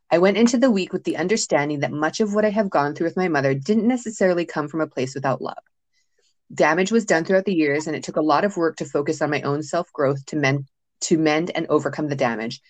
I 0.09 0.17
went 0.17 0.37
into 0.37 0.57
the 0.57 0.71
week 0.71 0.91
with 0.91 1.03
the 1.03 1.17
understanding 1.17 1.81
that 1.81 1.91
much 1.91 2.21
of 2.21 2.33
what 2.33 2.43
I 2.43 2.49
have 2.49 2.71
gone 2.71 2.95
through 2.95 3.05
with 3.05 3.17
my 3.17 3.27
mother 3.27 3.53
didn't 3.53 3.87
necessarily 3.87 4.45
come 4.45 4.67
from 4.67 4.81
a 4.81 4.87
place 4.87 5.13
without 5.13 5.43
love. 5.43 5.61
Damage 6.51 6.91
was 6.91 7.05
done 7.05 7.23
throughout 7.23 7.45
the 7.45 7.53
years, 7.53 7.85
and 7.85 7.95
it 7.95 8.01
took 8.01 8.15
a 8.15 8.21
lot 8.21 8.45
of 8.45 8.57
work 8.57 8.77
to 8.77 8.85
focus 8.85 9.21
on 9.21 9.29
my 9.29 9.43
own 9.43 9.61
self 9.61 9.93
growth 9.93 10.25
to 10.25 10.37
mend, 10.37 10.65
to 11.01 11.17
mend 11.17 11.51
and 11.55 11.67
overcome 11.67 12.07
the 12.07 12.15
damage. 12.15 12.61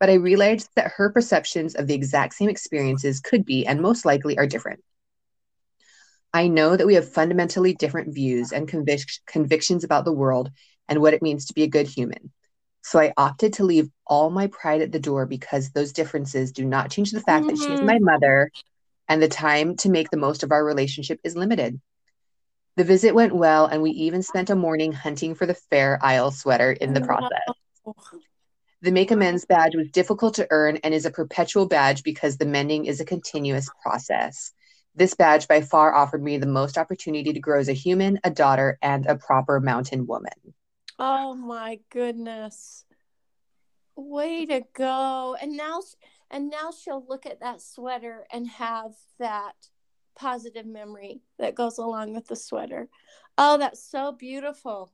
But 0.00 0.10
I 0.10 0.14
realized 0.14 0.70
that 0.76 0.92
her 0.96 1.10
perceptions 1.10 1.74
of 1.74 1.86
the 1.86 1.94
exact 1.94 2.34
same 2.34 2.48
experiences 2.48 3.20
could 3.20 3.44
be, 3.44 3.66
and 3.66 3.80
most 3.80 4.04
likely, 4.04 4.38
are 4.38 4.46
different. 4.46 4.80
I 6.32 6.48
know 6.48 6.76
that 6.76 6.86
we 6.86 6.94
have 6.94 7.10
fundamentally 7.10 7.74
different 7.74 8.14
views 8.14 8.52
and 8.52 8.68
convic- 8.68 9.20
convictions 9.26 9.82
about 9.82 10.04
the 10.04 10.12
world 10.12 10.50
and 10.88 11.00
what 11.00 11.14
it 11.14 11.22
means 11.22 11.46
to 11.46 11.54
be 11.54 11.62
a 11.62 11.68
good 11.68 11.86
human. 11.86 12.32
So 12.82 13.00
I 13.00 13.12
opted 13.16 13.54
to 13.54 13.64
leave 13.64 13.90
all 14.06 14.30
my 14.30 14.46
pride 14.46 14.82
at 14.82 14.92
the 14.92 15.00
door 15.00 15.26
because 15.26 15.70
those 15.70 15.92
differences 15.92 16.52
do 16.52 16.64
not 16.64 16.90
change 16.90 17.10
the 17.10 17.20
fact 17.20 17.48
that 17.48 17.58
she 17.58 17.72
is 17.72 17.80
Mhm. 17.80 17.86
my 17.86 17.98
mother 17.98 18.50
and 19.08 19.20
the 19.20 19.28
time 19.28 19.76
to 19.78 19.90
make 19.90 20.10
the 20.10 20.16
most 20.16 20.42
of 20.42 20.52
our 20.52 20.64
relationship 20.64 21.18
is 21.24 21.36
limited. 21.36 21.80
The 22.76 22.84
visit 22.84 23.14
went 23.14 23.34
well, 23.34 23.66
and 23.66 23.82
we 23.82 23.90
even 23.90 24.22
spent 24.22 24.50
a 24.50 24.54
morning 24.54 24.92
hunting 24.92 25.34
for 25.34 25.46
the 25.46 25.54
Fair 25.54 25.98
Isle 26.00 26.30
sweater 26.30 26.70
in 26.70 26.94
the 26.94 27.00
process. 27.00 27.57
The 28.82 28.92
Make 28.92 29.10
Amends 29.10 29.44
badge 29.44 29.74
was 29.74 29.90
difficult 29.90 30.34
to 30.34 30.46
earn 30.50 30.76
and 30.84 30.94
is 30.94 31.04
a 31.04 31.10
perpetual 31.10 31.66
badge 31.66 32.02
because 32.02 32.36
the 32.36 32.46
mending 32.46 32.86
is 32.86 33.00
a 33.00 33.04
continuous 33.04 33.68
process. 33.82 34.52
This 34.94 35.14
badge 35.14 35.48
by 35.48 35.60
far 35.60 35.94
offered 35.94 36.22
me 36.22 36.38
the 36.38 36.46
most 36.46 36.78
opportunity 36.78 37.32
to 37.32 37.40
grow 37.40 37.58
as 37.58 37.68
a 37.68 37.72
human, 37.72 38.20
a 38.24 38.30
daughter, 38.30 38.78
and 38.82 39.06
a 39.06 39.16
proper 39.16 39.60
mountain 39.60 40.06
woman. 40.06 40.54
Oh 40.98 41.34
my 41.34 41.80
goodness. 41.90 42.84
Way 43.96 44.46
to 44.46 44.62
go. 44.74 45.36
And 45.40 45.56
now 45.56 45.82
And 46.30 46.50
now 46.50 46.70
she'll 46.70 47.04
look 47.08 47.26
at 47.26 47.40
that 47.40 47.62
sweater 47.62 48.26
and 48.32 48.46
have 48.48 48.92
that 49.18 49.54
positive 50.14 50.66
memory 50.66 51.22
that 51.38 51.54
goes 51.54 51.78
along 51.78 52.14
with 52.14 52.26
the 52.26 52.36
sweater. 52.36 52.88
Oh, 53.36 53.58
that's 53.58 53.82
so 53.82 54.12
beautiful. 54.12 54.92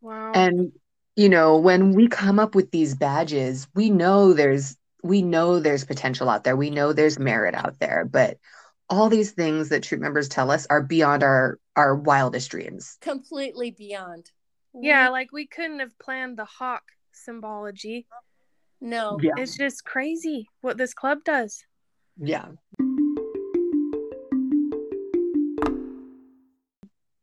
Wow. 0.00 0.32
And 0.32 0.72
you 1.16 1.28
know, 1.30 1.56
when 1.56 1.92
we 1.92 2.08
come 2.08 2.38
up 2.38 2.54
with 2.54 2.70
these 2.70 2.94
badges, 2.94 3.66
we 3.74 3.90
know 3.90 4.32
there's 4.32 4.76
we 5.02 5.22
know 5.22 5.60
there's 5.60 5.84
potential 5.84 6.28
out 6.28 6.44
there. 6.44 6.56
We 6.56 6.70
know 6.70 6.92
there's 6.92 7.18
merit 7.18 7.54
out 7.54 7.78
there, 7.78 8.04
but 8.04 8.38
all 8.88 9.08
these 9.08 9.32
things 9.32 9.70
that 9.70 9.82
troop 9.82 10.00
members 10.00 10.28
tell 10.28 10.50
us 10.50 10.66
are 10.68 10.82
beyond 10.82 11.22
our 11.22 11.58
our 11.74 11.94
wildest 11.94 12.50
dreams. 12.50 12.98
Completely 13.00 13.70
beyond. 13.70 14.30
yeah, 14.74 15.08
like 15.08 15.32
we 15.32 15.46
couldn't 15.46 15.80
have 15.80 15.98
planned 15.98 16.36
the 16.36 16.44
hawk 16.44 16.82
symbology. 17.12 18.06
No. 18.80 19.18
Yeah. 19.22 19.32
It's 19.38 19.56
just 19.56 19.84
crazy 19.84 20.48
what 20.60 20.76
this 20.76 20.92
club 20.92 21.24
does. 21.24 21.64
Yeah. 22.18 22.46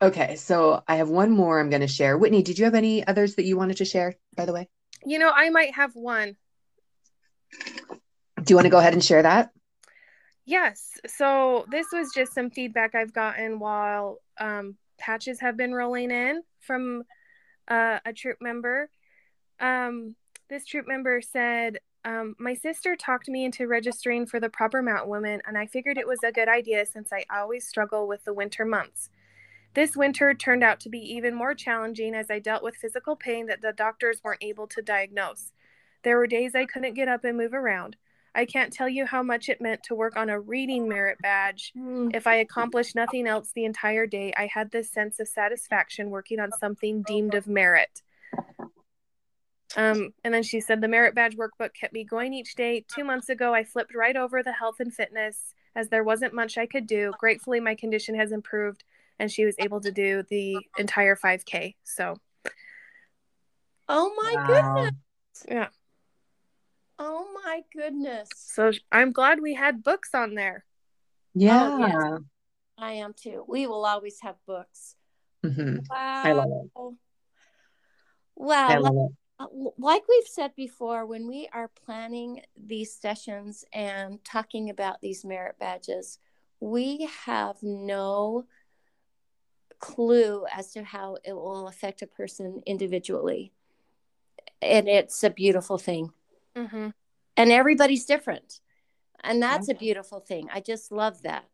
Okay, 0.03 0.35
so 0.35 0.83
I 0.85 0.97
have 0.97 1.07
one 1.07 1.31
more 1.31 1.61
I'm 1.61 1.69
going 1.69 1.79
to 1.79 1.87
share. 1.87 2.17
Whitney, 2.17 2.43
did 2.43 2.59
you 2.59 2.65
have 2.65 2.75
any 2.75 3.07
others 3.07 3.35
that 3.35 3.45
you 3.45 3.55
wanted 3.55 3.77
to 3.77 3.85
share, 3.85 4.15
by 4.35 4.43
the 4.43 4.51
way? 4.51 4.67
You 5.05 5.17
know, 5.17 5.31
I 5.33 5.49
might 5.49 5.73
have 5.75 5.95
one. 5.95 6.35
Do 7.53 8.43
you 8.49 8.57
want 8.57 8.65
to 8.65 8.69
go 8.69 8.79
ahead 8.79 8.91
and 8.91 9.01
share 9.01 9.23
that? 9.23 9.51
Yes. 10.43 10.99
So 11.07 11.65
this 11.71 11.87
was 11.93 12.11
just 12.13 12.33
some 12.33 12.49
feedback 12.49 12.95
I've 12.95 13.13
gotten 13.13 13.59
while 13.59 14.17
um, 14.41 14.75
patches 14.97 15.39
have 15.39 15.55
been 15.55 15.73
rolling 15.73 16.11
in 16.11 16.41
from 16.59 17.03
uh, 17.69 17.99
a 18.05 18.11
troop 18.11 18.39
member. 18.41 18.89
Um, 19.61 20.17
this 20.49 20.65
troop 20.65 20.85
member 20.85 21.21
said, 21.21 21.79
um, 22.03 22.35
My 22.39 22.55
sister 22.55 22.97
talked 22.97 23.29
me 23.29 23.45
into 23.45 23.67
registering 23.67 24.25
for 24.25 24.41
the 24.41 24.49
Proper 24.49 24.81
Mountain 24.81 25.09
Women, 25.09 25.41
and 25.47 25.57
I 25.57 25.65
figured 25.65 25.97
it 25.97 26.07
was 26.07 26.19
a 26.25 26.31
good 26.33 26.49
idea 26.49 26.85
since 26.85 27.13
I 27.13 27.23
always 27.33 27.65
struggle 27.65 28.05
with 28.05 28.25
the 28.25 28.33
winter 28.33 28.65
months. 28.65 29.09
This 29.73 29.95
winter 29.95 30.33
turned 30.33 30.63
out 30.63 30.79
to 30.81 30.89
be 30.89 30.99
even 30.99 31.33
more 31.33 31.55
challenging 31.55 32.13
as 32.13 32.29
I 32.29 32.39
dealt 32.39 32.63
with 32.63 32.75
physical 32.75 33.15
pain 33.15 33.47
that 33.47 33.61
the 33.61 33.73
doctors 33.73 34.21
weren't 34.23 34.43
able 34.43 34.67
to 34.67 34.81
diagnose. 34.81 35.51
There 36.03 36.17
were 36.17 36.27
days 36.27 36.53
I 36.53 36.65
couldn't 36.65 36.93
get 36.93 37.07
up 37.07 37.23
and 37.23 37.37
move 37.37 37.53
around. 37.53 37.95
I 38.35 38.45
can't 38.45 38.73
tell 38.73 38.89
you 38.89 39.05
how 39.05 39.21
much 39.21 39.47
it 39.47 39.61
meant 39.61 39.83
to 39.83 39.95
work 39.95 40.15
on 40.15 40.29
a 40.29 40.39
reading 40.39 40.87
merit 40.87 41.17
badge. 41.21 41.71
Mm. 41.77 42.15
If 42.15 42.25
I 42.25 42.35
accomplished 42.35 42.95
nothing 42.95 43.27
else 43.27 43.51
the 43.53 43.65
entire 43.65 44.07
day, 44.07 44.33
I 44.35 44.47
had 44.47 44.71
this 44.71 44.91
sense 44.91 45.19
of 45.19 45.27
satisfaction 45.27 46.09
working 46.09 46.39
on 46.39 46.51
something 46.59 47.03
deemed 47.03 47.35
of 47.35 47.47
merit. 47.47 48.01
Um, 49.75 50.13
and 50.23 50.33
then 50.33 50.43
she 50.43 50.61
said 50.61 50.81
the 50.81 50.87
merit 50.87 51.15
badge 51.15 51.35
workbook 51.35 51.73
kept 51.73 51.93
me 51.93 52.03
going 52.03 52.33
each 52.33 52.55
day. 52.55 52.85
Two 52.93 53.03
months 53.03 53.29
ago, 53.29 53.53
I 53.53 53.63
flipped 53.63 53.95
right 53.95 54.15
over 54.15 54.43
the 54.43 54.51
health 54.51 54.79
and 54.79 54.93
fitness 54.93 55.53
as 55.75 55.89
there 55.89 56.03
wasn't 56.03 56.33
much 56.33 56.57
I 56.57 56.65
could 56.65 56.85
do. 56.85 57.11
Gratefully, 57.19 57.59
my 57.59 57.75
condition 57.75 58.15
has 58.15 58.31
improved 58.31 58.83
and 59.19 59.31
she 59.31 59.45
was 59.45 59.55
able 59.59 59.81
to 59.81 59.91
do 59.91 60.23
the 60.29 60.57
entire 60.77 61.15
5K. 61.15 61.75
So, 61.83 62.15
Oh 63.89 64.13
my 64.15 64.35
Wow. 64.37 64.73
goodness. 64.75 65.45
yeah. 65.49 65.67
Oh 66.99 67.27
my 67.43 67.61
goodness. 67.75 68.29
So 68.33 68.71
I'm 68.91 69.11
glad 69.11 69.41
we 69.41 69.53
had 69.53 69.83
books 69.83 70.09
on 70.13 70.35
there. 70.35 70.65
Yeah. 71.33 71.69
Oh, 71.73 71.77
yes. 71.77 72.21
I 72.77 72.93
am 72.93 73.13
too. 73.13 73.43
We 73.47 73.67
will 73.67 73.85
always 73.85 74.19
have 74.21 74.35
books. 74.45 74.95
Mhm. 75.43 75.85
Wow. 75.89 76.21
I 76.23 76.31
love 76.33 76.49
it. 76.49 76.71
Wow. 78.35 78.67
I 78.69 78.77
like, 78.77 78.93
love 78.93 79.11
it. 79.39 79.73
like 79.77 80.03
we've 80.07 80.27
said 80.27 80.55
before, 80.55 81.05
when 81.05 81.27
we 81.27 81.49
are 81.53 81.67
planning 81.67 82.41
these 82.55 82.93
sessions 82.93 83.65
and 83.73 84.23
talking 84.23 84.69
about 84.69 85.01
these 85.01 85.25
merit 85.25 85.57
badges, 85.59 86.19
we 86.59 87.09
have 87.25 87.57
no 87.61 88.45
clue 89.83 90.45
as 90.49 90.71
to 90.71 90.81
how 90.81 91.17
it 91.25 91.33
will 91.33 91.67
affect 91.67 92.01
a 92.01 92.07
person 92.07 92.61
individually. 92.65 93.51
And 94.61 94.87
it's 94.87 95.21
a 95.25 95.29
beautiful 95.29 95.77
thing. 95.77 96.13
Mm-hmm. 96.55 96.89
And 97.35 97.51
everybody's 97.51 98.05
different. 98.05 98.61
And 99.25 99.43
that's 99.43 99.67
a 99.67 99.73
beautiful 99.73 100.21
thing. 100.21 100.47
I 100.53 100.61
just 100.61 100.89
love 100.89 101.21
that. 101.23 101.49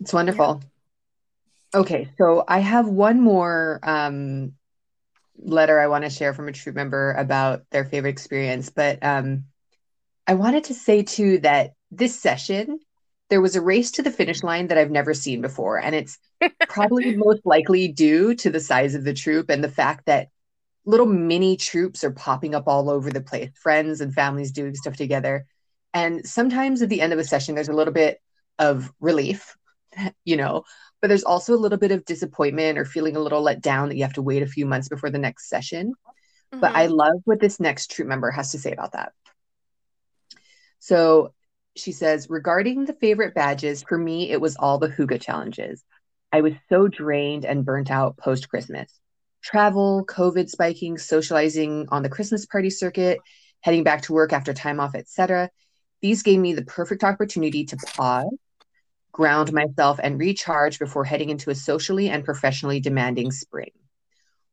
It's 0.00 0.14
wonderful. 0.14 0.62
Okay, 1.74 2.08
so 2.16 2.42
I 2.48 2.60
have 2.60 2.88
one 2.88 3.20
more 3.20 3.80
um, 3.82 4.54
letter 5.36 5.78
I 5.78 5.88
want 5.88 6.04
to 6.04 6.10
share 6.10 6.32
from 6.32 6.48
a 6.48 6.52
troop 6.52 6.74
member 6.74 7.12
about 7.12 7.64
their 7.70 7.84
favorite 7.84 8.10
experience, 8.10 8.70
but 8.70 8.98
um, 9.02 9.44
I 10.26 10.34
wanted 10.34 10.64
to 10.64 10.74
say 10.74 11.02
too 11.02 11.40
that 11.40 11.74
this 11.90 12.18
session, 12.18 12.78
there 13.28 13.40
was 13.40 13.56
a 13.56 13.60
race 13.60 13.92
to 13.92 14.02
the 14.02 14.10
finish 14.10 14.42
line 14.42 14.68
that 14.68 14.78
I've 14.78 14.90
never 14.90 15.14
seen 15.14 15.40
before, 15.40 15.78
and 15.78 15.94
it's 15.94 16.18
probably 16.68 17.16
most 17.16 17.42
likely 17.44 17.88
due 17.88 18.34
to 18.34 18.50
the 18.50 18.60
size 18.60 18.94
of 18.94 19.04
the 19.04 19.14
troop 19.14 19.50
and 19.50 19.62
the 19.62 19.70
fact 19.70 20.06
that 20.06 20.28
little 20.84 21.06
mini 21.06 21.56
troops 21.56 22.02
are 22.02 22.10
popping 22.10 22.54
up 22.54 22.64
all 22.66 22.90
over 22.90 23.10
the 23.10 23.20
place, 23.20 23.50
friends 23.54 24.00
and 24.00 24.14
families 24.14 24.50
doing 24.52 24.74
stuff 24.74 24.96
together. 24.96 25.46
And 25.94 26.26
sometimes 26.26 26.82
at 26.82 26.88
the 26.88 27.00
end 27.00 27.12
of 27.12 27.18
a 27.18 27.24
session, 27.24 27.54
there's 27.54 27.68
a 27.68 27.74
little 27.74 27.92
bit 27.92 28.20
of 28.58 28.92
relief, 29.00 29.56
you 30.24 30.36
know, 30.36 30.64
but 31.00 31.08
there's 31.08 31.24
also 31.24 31.54
a 31.54 31.56
little 31.56 31.78
bit 31.78 31.92
of 31.92 32.04
disappointment 32.04 32.78
or 32.78 32.84
feeling 32.84 33.16
a 33.16 33.20
little 33.20 33.42
let 33.42 33.60
down 33.60 33.88
that 33.88 33.96
you 33.96 34.02
have 34.02 34.14
to 34.14 34.22
wait 34.22 34.42
a 34.42 34.46
few 34.46 34.66
months 34.66 34.88
before 34.88 35.10
the 35.10 35.18
next 35.18 35.48
session. 35.48 35.94
But 36.52 36.74
I 36.74 36.86
mm-hmm. 36.86 36.94
love 36.94 37.20
what 37.24 37.38
this 37.38 37.60
next 37.60 37.92
troop 37.92 38.08
member 38.08 38.30
has 38.30 38.52
to 38.52 38.58
say 38.58 38.72
about 38.72 38.92
that. 38.92 39.12
So 40.80 41.32
she 41.80 41.92
says, 41.92 42.28
regarding 42.30 42.84
the 42.84 42.92
favorite 42.94 43.34
badges, 43.34 43.82
for 43.82 43.98
me, 43.98 44.30
it 44.30 44.40
was 44.40 44.56
all 44.56 44.78
the 44.78 44.88
hygge 44.88 45.20
challenges. 45.20 45.82
I 46.32 46.42
was 46.42 46.52
so 46.68 46.86
drained 46.88 47.44
and 47.44 47.64
burnt 47.64 47.90
out 47.90 48.16
post 48.16 48.48
Christmas. 48.48 48.92
Travel, 49.42 50.04
COVID 50.06 50.48
spiking, 50.48 50.98
socializing 50.98 51.88
on 51.90 52.02
the 52.02 52.08
Christmas 52.08 52.46
party 52.46 52.70
circuit, 52.70 53.18
heading 53.60 53.84
back 53.84 54.02
to 54.02 54.12
work 54.12 54.32
after 54.32 54.52
time 54.52 54.80
off, 54.80 54.94
etc. 54.94 55.50
These 56.02 56.22
gave 56.22 56.38
me 56.38 56.52
the 56.52 56.64
perfect 56.64 57.04
opportunity 57.04 57.64
to 57.64 57.76
pause, 57.76 58.32
ground 59.12 59.52
myself, 59.52 59.98
and 60.02 60.18
recharge 60.18 60.78
before 60.78 61.04
heading 61.04 61.30
into 61.30 61.50
a 61.50 61.54
socially 61.54 62.08
and 62.08 62.24
professionally 62.24 62.80
demanding 62.80 63.32
spring. 63.32 63.70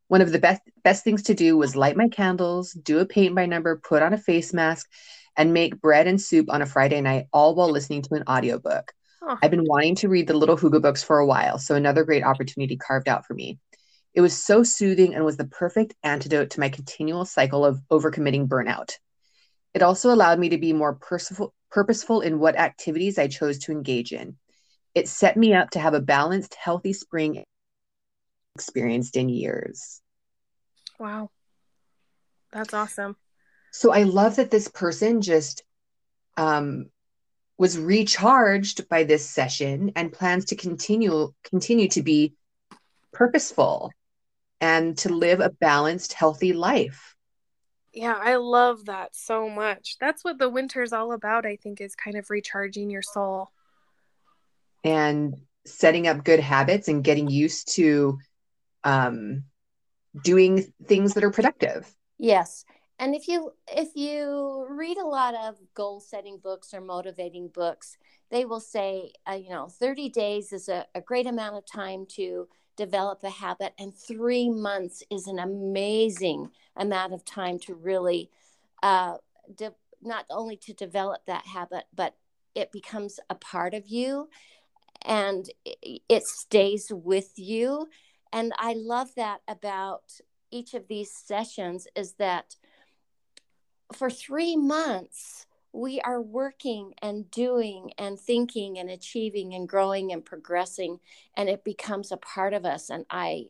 One 0.07 0.21
of 0.21 0.31
the 0.31 0.39
best 0.39 0.61
best 0.83 1.03
things 1.03 1.23
to 1.23 1.33
do 1.33 1.57
was 1.57 1.75
light 1.75 1.97
my 1.97 2.07
candles, 2.07 2.71
do 2.71 2.99
a 2.99 3.05
paint 3.05 3.35
by 3.35 3.45
number, 3.45 3.77
put 3.77 4.01
on 4.01 4.13
a 4.13 4.17
face 4.17 4.53
mask, 4.53 4.89
and 5.37 5.53
make 5.53 5.79
bread 5.79 6.07
and 6.07 6.19
soup 6.19 6.49
on 6.49 6.61
a 6.61 6.65
Friday 6.65 6.99
night, 6.99 7.27
all 7.31 7.55
while 7.55 7.69
listening 7.69 8.01
to 8.01 8.15
an 8.15 8.23
audiobook. 8.27 8.91
Oh. 9.21 9.37
I've 9.41 9.51
been 9.51 9.65
wanting 9.65 9.95
to 9.95 10.09
read 10.09 10.27
the 10.27 10.33
Little 10.33 10.57
Hygge 10.57 10.81
books 10.81 11.03
for 11.03 11.19
a 11.19 11.25
while, 11.25 11.59
so 11.59 11.75
another 11.75 12.03
great 12.03 12.23
opportunity 12.23 12.75
carved 12.75 13.07
out 13.07 13.25
for 13.25 13.35
me. 13.35 13.59
It 14.13 14.21
was 14.21 14.43
so 14.43 14.63
soothing 14.63 15.13
and 15.13 15.23
was 15.23 15.37
the 15.37 15.45
perfect 15.45 15.93
antidote 16.03 16.49
to 16.51 16.59
my 16.59 16.69
continual 16.69 17.23
cycle 17.23 17.63
of 17.63 17.79
overcommitting 17.91 18.47
burnout. 18.47 18.93
It 19.75 19.83
also 19.83 20.11
allowed 20.11 20.39
me 20.39 20.49
to 20.49 20.57
be 20.57 20.73
more 20.73 20.95
purposeful, 20.95 21.53
purposeful 21.69 22.21
in 22.21 22.39
what 22.39 22.57
activities 22.57 23.19
I 23.19 23.27
chose 23.27 23.59
to 23.59 23.71
engage 23.71 24.11
in. 24.11 24.37
It 24.95 25.07
set 25.07 25.37
me 25.37 25.53
up 25.53 25.69
to 25.71 25.79
have 25.79 25.93
a 25.93 26.01
balanced, 26.01 26.55
healthy 26.55 26.93
spring 26.93 27.43
experienced 28.55 29.15
in 29.15 29.29
years. 29.29 30.01
Wow. 30.97 31.29
That's 32.51 32.73
awesome. 32.73 33.17
So 33.77 33.91
I 33.91 34.03
love 34.03 34.37
that 34.37 34.49
this 34.49 34.67
person 34.67 35.21
just 35.21 35.61
um, 36.35 36.89
was 37.59 37.77
recharged 37.77 38.89
by 38.89 39.03
this 39.03 39.29
session 39.29 39.91
and 39.95 40.11
plans 40.11 40.45
to 40.45 40.55
continue 40.55 41.31
continue 41.43 41.87
to 41.89 42.01
be 42.01 42.33
purposeful 43.13 43.91
and 44.59 44.97
to 44.97 45.09
live 45.09 45.41
a 45.41 45.51
balanced, 45.51 46.13
healthy 46.13 46.53
life. 46.53 47.15
Yeah, 47.93 48.17
I 48.19 48.37
love 48.37 48.85
that 48.85 49.15
so 49.15 49.47
much. 49.47 49.97
That's 49.99 50.23
what 50.23 50.39
the 50.39 50.49
winter's 50.49 50.91
all 50.91 51.11
about, 51.11 51.45
I 51.45 51.55
think, 51.57 51.79
is 51.79 51.93
kind 51.93 52.17
of 52.17 52.31
recharging 52.31 52.89
your 52.89 53.03
soul. 53.03 53.51
and 54.83 55.35
setting 55.67 56.07
up 56.07 56.23
good 56.23 56.39
habits 56.39 56.87
and 56.87 57.03
getting 57.03 57.29
used 57.29 57.75
to 57.75 58.17
um, 58.83 59.43
doing 60.23 60.73
things 60.87 61.13
that 61.13 61.23
are 61.23 61.29
productive. 61.29 61.93
Yes. 62.17 62.65
And 62.99 63.13
if 63.13 63.27
you 63.27 63.51
if 63.67 63.89
you 63.95 64.65
read 64.69 64.97
a 64.97 65.05
lot 65.05 65.35
of 65.35 65.57
goal 65.75 65.99
setting 65.99 66.39
books 66.39 66.73
or 66.73 66.81
motivating 66.81 67.49
books, 67.49 67.97
they 68.31 68.43
will 68.43 68.59
say, 68.59 69.13
uh, 69.29 69.33
you 69.33 69.49
know, 69.49 69.67
30 69.67 70.09
days 70.09 70.51
is 70.51 70.67
a, 70.67 70.85
a 70.95 71.01
great 71.01 71.27
amount 71.27 71.55
of 71.55 71.65
time 71.65 72.05
to 72.15 72.47
develop 72.75 73.23
a 73.23 73.29
habit, 73.29 73.73
and 73.79 73.95
three 73.95 74.49
months 74.49 75.03
is 75.09 75.27
an 75.27 75.39
amazing 75.39 76.49
amount 76.75 77.13
of 77.13 77.25
time 77.25 77.59
to 77.59 77.73
really 77.73 78.29
uh, 78.83 79.17
de- 79.55 79.73
not 80.01 80.25
only 80.29 80.55
to 80.57 80.73
develop 80.73 81.25
that 81.25 81.45
habit, 81.45 81.85
but 81.95 82.15
it 82.55 82.71
becomes 82.71 83.19
a 83.29 83.35
part 83.35 83.73
of 83.73 83.87
you 83.87 84.27
and 85.03 85.49
it, 85.65 86.01
it 86.09 86.23
stays 86.23 86.91
with 86.91 87.33
you. 87.37 87.87
And 88.33 88.51
I 88.57 88.73
love 88.73 89.15
that 89.15 89.41
about 89.47 90.19
each 90.51 90.73
of 90.73 90.87
these 90.87 91.11
sessions 91.11 91.87
is 91.95 92.13
that 92.13 92.55
for 93.93 94.09
three 94.09 94.55
months, 94.55 95.45
we 95.73 96.01
are 96.01 96.21
working 96.21 96.93
and 97.01 97.29
doing 97.29 97.91
and 97.97 98.19
thinking 98.19 98.79
and 98.79 98.89
achieving 98.89 99.53
and 99.53 99.69
growing 99.69 100.11
and 100.11 100.25
progressing 100.25 100.99
and 101.35 101.49
it 101.49 101.63
becomes 101.63 102.11
a 102.11 102.17
part 102.17 102.53
of 102.53 102.65
us 102.65 102.89
and 102.89 103.05
i 103.11 103.45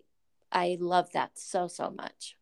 i 0.51 0.77
love 0.79 1.09
that 1.13 1.31
so 1.35 1.67
so 1.67 1.89
much. 1.91 2.35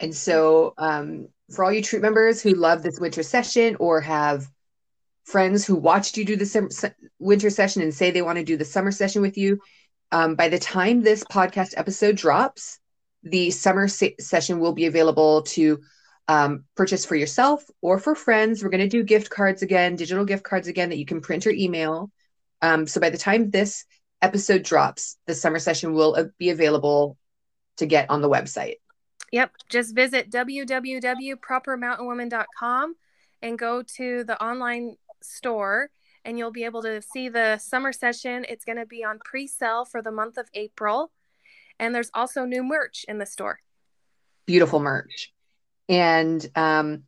And 0.00 0.14
so 0.14 0.74
um, 0.78 1.28
for 1.50 1.64
all 1.64 1.72
you 1.72 1.82
troop 1.82 2.02
members 2.02 2.40
who 2.40 2.50
love 2.50 2.82
this 2.82 3.00
winter 3.00 3.22
session 3.22 3.76
or 3.80 4.00
have 4.00 4.48
friends 5.24 5.66
who 5.66 5.74
watched 5.74 6.16
you 6.16 6.24
do 6.24 6.36
the 6.36 6.94
winter 7.18 7.50
session 7.50 7.82
and 7.82 7.92
say 7.92 8.10
they 8.10 8.22
want 8.22 8.38
to 8.38 8.44
do 8.44 8.56
the 8.56 8.64
summer 8.64 8.92
session 8.92 9.22
with 9.22 9.36
you 9.36 9.58
um, 10.12 10.34
by 10.34 10.48
the 10.48 10.58
time 10.58 11.02
this 11.02 11.24
podcast 11.24 11.74
episode 11.76 12.16
drops 12.16 12.78
the 13.22 13.50
summer 13.50 13.88
se- 13.88 14.16
session 14.20 14.60
will 14.60 14.72
be 14.72 14.86
available 14.86 15.42
to 15.42 15.80
um, 16.28 16.64
purchase 16.76 17.04
for 17.04 17.16
yourself 17.16 17.64
or 17.80 17.98
for 17.98 18.14
friends. 18.14 18.62
We're 18.62 18.70
going 18.70 18.80
to 18.80 18.88
do 18.88 19.02
gift 19.02 19.30
cards 19.30 19.62
again, 19.62 19.96
digital 19.96 20.24
gift 20.24 20.44
cards 20.44 20.68
again 20.68 20.90
that 20.90 20.98
you 20.98 21.06
can 21.06 21.20
print 21.20 21.44
or 21.46 21.50
email. 21.50 22.12
Um, 22.62 22.86
so 22.86 23.00
by 23.00 23.10
the 23.10 23.18
time 23.18 23.50
this 23.50 23.84
episode 24.20 24.62
drops, 24.62 25.16
the 25.26 25.34
summer 25.34 25.58
session 25.58 25.94
will 25.94 26.14
uh, 26.16 26.24
be 26.38 26.50
available 26.50 27.16
to 27.78 27.86
get 27.86 28.10
on 28.10 28.20
the 28.20 28.28
website. 28.28 28.74
Yep. 29.32 29.52
Just 29.68 29.94
visit 29.94 30.30
www.propermountainwoman.com 30.30 32.94
and 33.42 33.58
go 33.58 33.82
to 33.82 34.24
the 34.24 34.42
online 34.42 34.96
store 35.22 35.90
and 36.28 36.38
you'll 36.38 36.50
be 36.50 36.64
able 36.64 36.82
to 36.82 37.00
see 37.00 37.30
the 37.30 37.56
summer 37.56 37.90
session. 37.90 38.44
It's 38.50 38.66
going 38.66 38.76
to 38.76 38.84
be 38.84 39.02
on 39.02 39.18
pre 39.18 39.46
sale 39.46 39.86
for 39.86 40.02
the 40.02 40.12
month 40.12 40.36
of 40.36 40.46
April. 40.52 41.10
And 41.78 41.94
there's 41.94 42.10
also 42.12 42.44
new 42.44 42.62
merch 42.62 43.06
in 43.08 43.16
the 43.16 43.24
store. 43.24 43.60
Beautiful 44.44 44.78
merch. 44.78 45.32
And 45.88 46.46
um, 46.54 47.04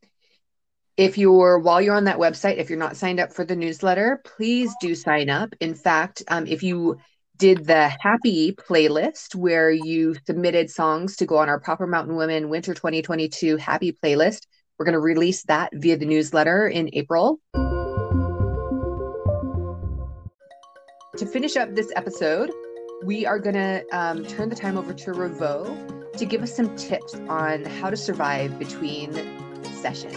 if 0.97 1.18
you're 1.18 1.59
while 1.59 1.83
you're 1.83 1.95
on 1.95 2.05
that 2.05 2.16
website, 2.16 2.57
if 2.57 2.71
you're 2.71 2.79
not 2.79 2.97
signed 2.97 3.21
up 3.21 3.35
for 3.35 3.45
the 3.45 3.57
newsletter, 3.57 4.23
please 4.25 4.75
do 4.81 4.95
sign 4.95 5.29
up. 5.29 5.53
In 5.61 5.75
fact, 5.75 6.23
um, 6.29 6.47
if 6.47 6.62
you 6.62 6.97
did 7.37 7.66
the 7.66 7.93
happy 8.01 8.53
playlist 8.53 9.35
where 9.35 9.71
you 9.71 10.16
submitted 10.27 10.71
songs 10.71 11.16
to 11.16 11.27
go 11.27 11.37
on 11.37 11.51
our 11.51 11.61
Proper 11.61 11.87
Mountain 11.87 12.16
Women 12.16 12.49
Winter 12.49 12.73
2022 12.73 13.59
happy 13.59 13.93
playlist, 13.93 14.47
we're 14.79 14.87
going 14.87 14.95
to 14.95 15.01
release 15.01 15.43
that 15.43 15.73
via 15.75 15.99
the 15.99 16.07
newsletter 16.07 16.66
in 16.66 16.89
April. 16.95 17.39
To 21.21 21.27
finish 21.27 21.55
up 21.59 21.75
this 21.75 21.93
episode, 21.97 22.51
we 23.05 23.27
are 23.27 23.39
going 23.39 23.55
to 23.55 23.85
um, 23.93 24.25
turn 24.25 24.49
the 24.49 24.55
time 24.55 24.79
over 24.79 24.95
to 24.95 25.11
Revo 25.11 26.16
to 26.16 26.25
give 26.25 26.43
us 26.43 26.57
some 26.57 26.75
tips 26.77 27.14
on 27.29 27.66
how 27.66 27.91
to 27.91 27.97
survive 27.99 28.59
between 28.59 29.12
sessions. 29.64 30.16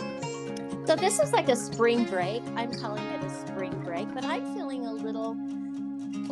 So, 0.87 0.95
this 0.95 1.19
is 1.19 1.33
like 1.33 1.49
a 1.49 1.57
spring 1.57 2.05
break. 2.05 2.41
I'm 2.55 2.71
calling 2.79 3.03
it 3.03 3.21
a 3.21 3.29
spring 3.29 3.77
break, 3.83 4.13
but 4.13 4.23
I'm 4.23 4.55
feeling 4.55 4.85
a 4.85 4.93
little 4.93 5.35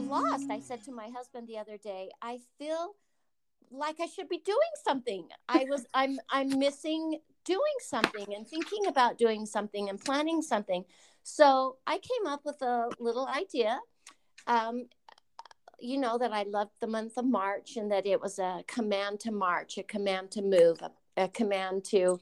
lost. 0.08 0.50
I 0.50 0.62
said 0.62 0.82
to 0.86 0.94
my 0.94 1.10
husband 1.10 1.50
the 1.50 1.58
other 1.58 1.76
day, 1.76 2.10
I 2.22 2.40
feel 2.58 2.96
like 3.72 3.98
I 4.00 4.06
should 4.06 4.30
be 4.30 4.38
doing 4.38 4.72
something. 4.86 5.28
I 5.50 5.66
was 5.70 5.86
I'm 5.94 6.18
I'm 6.30 6.58
missing 6.58 7.20
doing 7.44 7.78
something 7.82 8.34
and 8.34 8.48
thinking 8.48 8.88
about 8.88 9.18
doing 9.18 9.46
something 9.46 9.90
and 9.90 10.00
planning 10.00 10.42
something. 10.42 10.86
So 11.24 11.76
I 11.86 11.98
came 11.98 12.26
up 12.26 12.46
with 12.46 12.62
a 12.62 12.90
little 13.00 13.28
idea. 13.28 13.82
Um, 14.48 14.88
you 15.80 15.98
know 15.98 16.18
that 16.18 16.32
I 16.32 16.44
loved 16.44 16.72
the 16.80 16.88
month 16.88 17.18
of 17.18 17.26
March 17.26 17.76
and 17.76 17.92
that 17.92 18.06
it 18.06 18.22
was 18.22 18.38
a 18.40 18.64
command 18.68 19.20
to 19.22 19.32
march, 19.32 19.78
a 19.78 19.84
command 19.84 20.32
to 20.32 20.42
move, 20.42 20.80
a, 20.82 20.92
a 21.24 21.28
command 21.28 21.84
to 21.86 22.20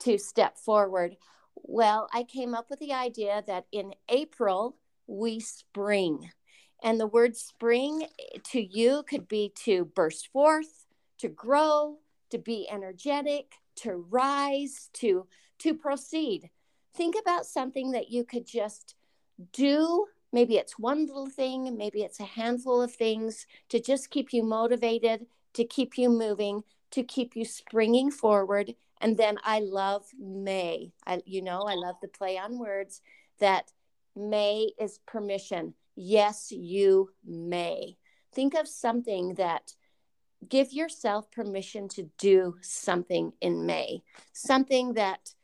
to 0.00 0.16
step 0.16 0.56
forward. 0.56 1.16
Well, 1.56 2.08
I 2.12 2.22
came 2.22 2.54
up 2.54 2.70
with 2.70 2.78
the 2.78 2.92
idea 2.92 3.42
that 3.46 3.66
in 3.70 3.94
April 4.08 4.76
we 5.06 5.40
spring. 5.40 6.30
And 6.82 6.98
the 6.98 7.06
word 7.06 7.36
spring 7.36 8.06
to 8.52 8.62
you 8.62 9.02
could 9.02 9.28
be 9.28 9.52
to 9.64 9.84
burst 9.84 10.28
forth, 10.32 10.86
to 11.18 11.28
grow, 11.28 11.98
to 12.30 12.38
be 12.38 12.66
energetic, 12.70 13.52
to 13.76 13.96
rise, 13.96 14.88
to 14.94 15.26
to 15.58 15.74
proceed. 15.74 16.48
Think 16.94 17.16
about 17.20 17.44
something 17.44 17.90
that 17.90 18.10
you 18.10 18.24
could 18.24 18.46
just 18.46 18.94
do 19.52 20.06
Maybe 20.32 20.56
it's 20.56 20.78
one 20.78 21.06
little 21.06 21.28
thing, 21.28 21.76
maybe 21.76 22.02
it's 22.02 22.20
a 22.20 22.24
handful 22.24 22.80
of 22.82 22.92
things 22.92 23.46
to 23.68 23.80
just 23.80 24.10
keep 24.10 24.32
you 24.32 24.44
motivated, 24.44 25.26
to 25.54 25.64
keep 25.64 25.98
you 25.98 26.08
moving, 26.08 26.62
to 26.92 27.02
keep 27.02 27.34
you 27.34 27.44
springing 27.44 28.10
forward. 28.10 28.74
And 29.00 29.16
then 29.16 29.38
I 29.44 29.60
love 29.60 30.06
May. 30.18 30.92
I, 31.06 31.22
you 31.24 31.42
know, 31.42 31.62
I 31.62 31.74
love 31.74 31.96
the 32.00 32.08
play 32.08 32.38
on 32.38 32.58
words 32.58 33.00
that 33.38 33.72
May 34.14 34.72
is 34.78 34.98
permission. 35.06 35.74
Yes, 35.96 36.52
you 36.52 37.10
may. 37.24 37.96
Think 38.32 38.54
of 38.54 38.68
something 38.68 39.34
that 39.34 39.74
give 40.48 40.72
yourself 40.72 41.30
permission 41.30 41.88
to 41.88 42.08
do 42.18 42.56
something 42.60 43.32
in 43.40 43.66
May, 43.66 44.02
something 44.32 44.94
that 44.94 45.34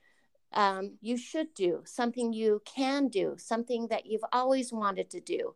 um, 0.56 0.92
you 1.02 1.18
should 1.18 1.52
do, 1.54 1.82
something 1.84 2.32
you 2.32 2.62
can 2.64 3.08
do, 3.08 3.36
something 3.38 3.88
that 3.88 4.06
you've 4.06 4.24
always 4.32 4.72
wanted 4.72 5.10
to 5.10 5.20
do. 5.20 5.54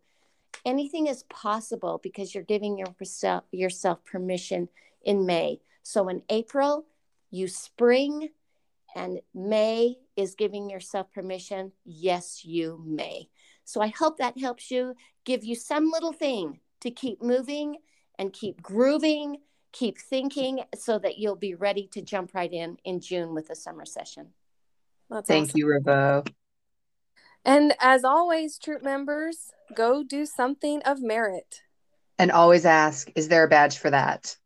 Anything 0.66 1.06
is 1.06 1.22
possible 1.24 1.98
because 2.02 2.34
you're 2.34 2.44
giving 2.44 2.76
yourself, 2.78 3.44
yourself 3.50 4.04
permission 4.04 4.68
in 5.02 5.24
May. 5.24 5.60
So 5.82 6.08
in 6.08 6.22
April, 6.28 6.84
you 7.30 7.48
spring, 7.48 8.28
and 8.94 9.20
May 9.34 9.96
is 10.16 10.34
giving 10.34 10.68
yourself 10.68 11.10
permission. 11.12 11.72
Yes, 11.84 12.44
you 12.44 12.82
may. 12.84 13.30
So 13.64 13.80
I 13.80 13.88
hope 13.88 14.18
that 14.18 14.38
helps 14.38 14.70
you, 14.70 14.94
give 15.24 15.44
you 15.44 15.54
some 15.54 15.90
little 15.90 16.12
thing 16.12 16.60
to 16.80 16.90
keep 16.90 17.22
moving 17.22 17.76
and 18.18 18.34
keep 18.34 18.60
grooving, 18.60 19.38
keep 19.72 19.98
thinking 19.98 20.60
so 20.76 20.98
that 20.98 21.16
you'll 21.18 21.36
be 21.36 21.54
ready 21.54 21.88
to 21.92 22.02
jump 22.02 22.34
right 22.34 22.52
in 22.52 22.76
in 22.84 23.00
June 23.00 23.32
with 23.32 23.48
the 23.48 23.54
summer 23.54 23.86
session. 23.86 24.34
That's 25.10 25.28
Thank 25.28 25.48
awesome. 25.48 25.58
you, 25.58 25.66
Revo. 25.66 26.26
And 27.44 27.74
as 27.80 28.04
always, 28.04 28.58
troop 28.58 28.82
members, 28.82 29.50
go 29.74 30.02
do 30.02 30.24
something 30.24 30.82
of 30.82 31.02
merit. 31.02 31.62
And 32.18 32.30
always 32.30 32.64
ask, 32.64 33.10
is 33.14 33.28
there 33.28 33.44
a 33.44 33.48
badge 33.48 33.78
for 33.78 33.90
that? 33.90 34.36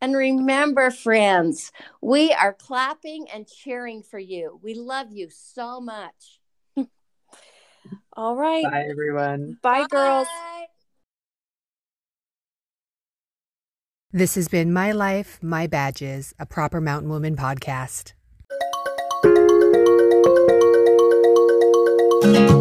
And 0.00 0.16
remember, 0.16 0.90
friends, 0.90 1.72
we 2.00 2.32
are 2.32 2.54
clapping 2.54 3.26
and 3.32 3.46
cheering 3.46 4.02
for 4.02 4.18
you. 4.18 4.58
We 4.62 4.74
love 4.74 5.08
you 5.10 5.28
so 5.30 5.80
much. 5.80 6.40
All 8.16 8.36
right. 8.36 8.64
Bye, 8.64 8.86
everyone. 8.90 9.58
Bye, 9.60 9.80
Bye, 9.80 9.86
girls. 9.90 10.28
This 14.10 14.36
has 14.36 14.48
been 14.48 14.72
My 14.72 14.90
Life, 14.90 15.38
My 15.42 15.66
Badges, 15.66 16.32
a 16.38 16.46
Proper 16.46 16.80
Mountain 16.80 17.10
Woman 17.10 17.36
podcast. 17.36 18.14
Thank 22.20 22.50
you. 22.50 22.57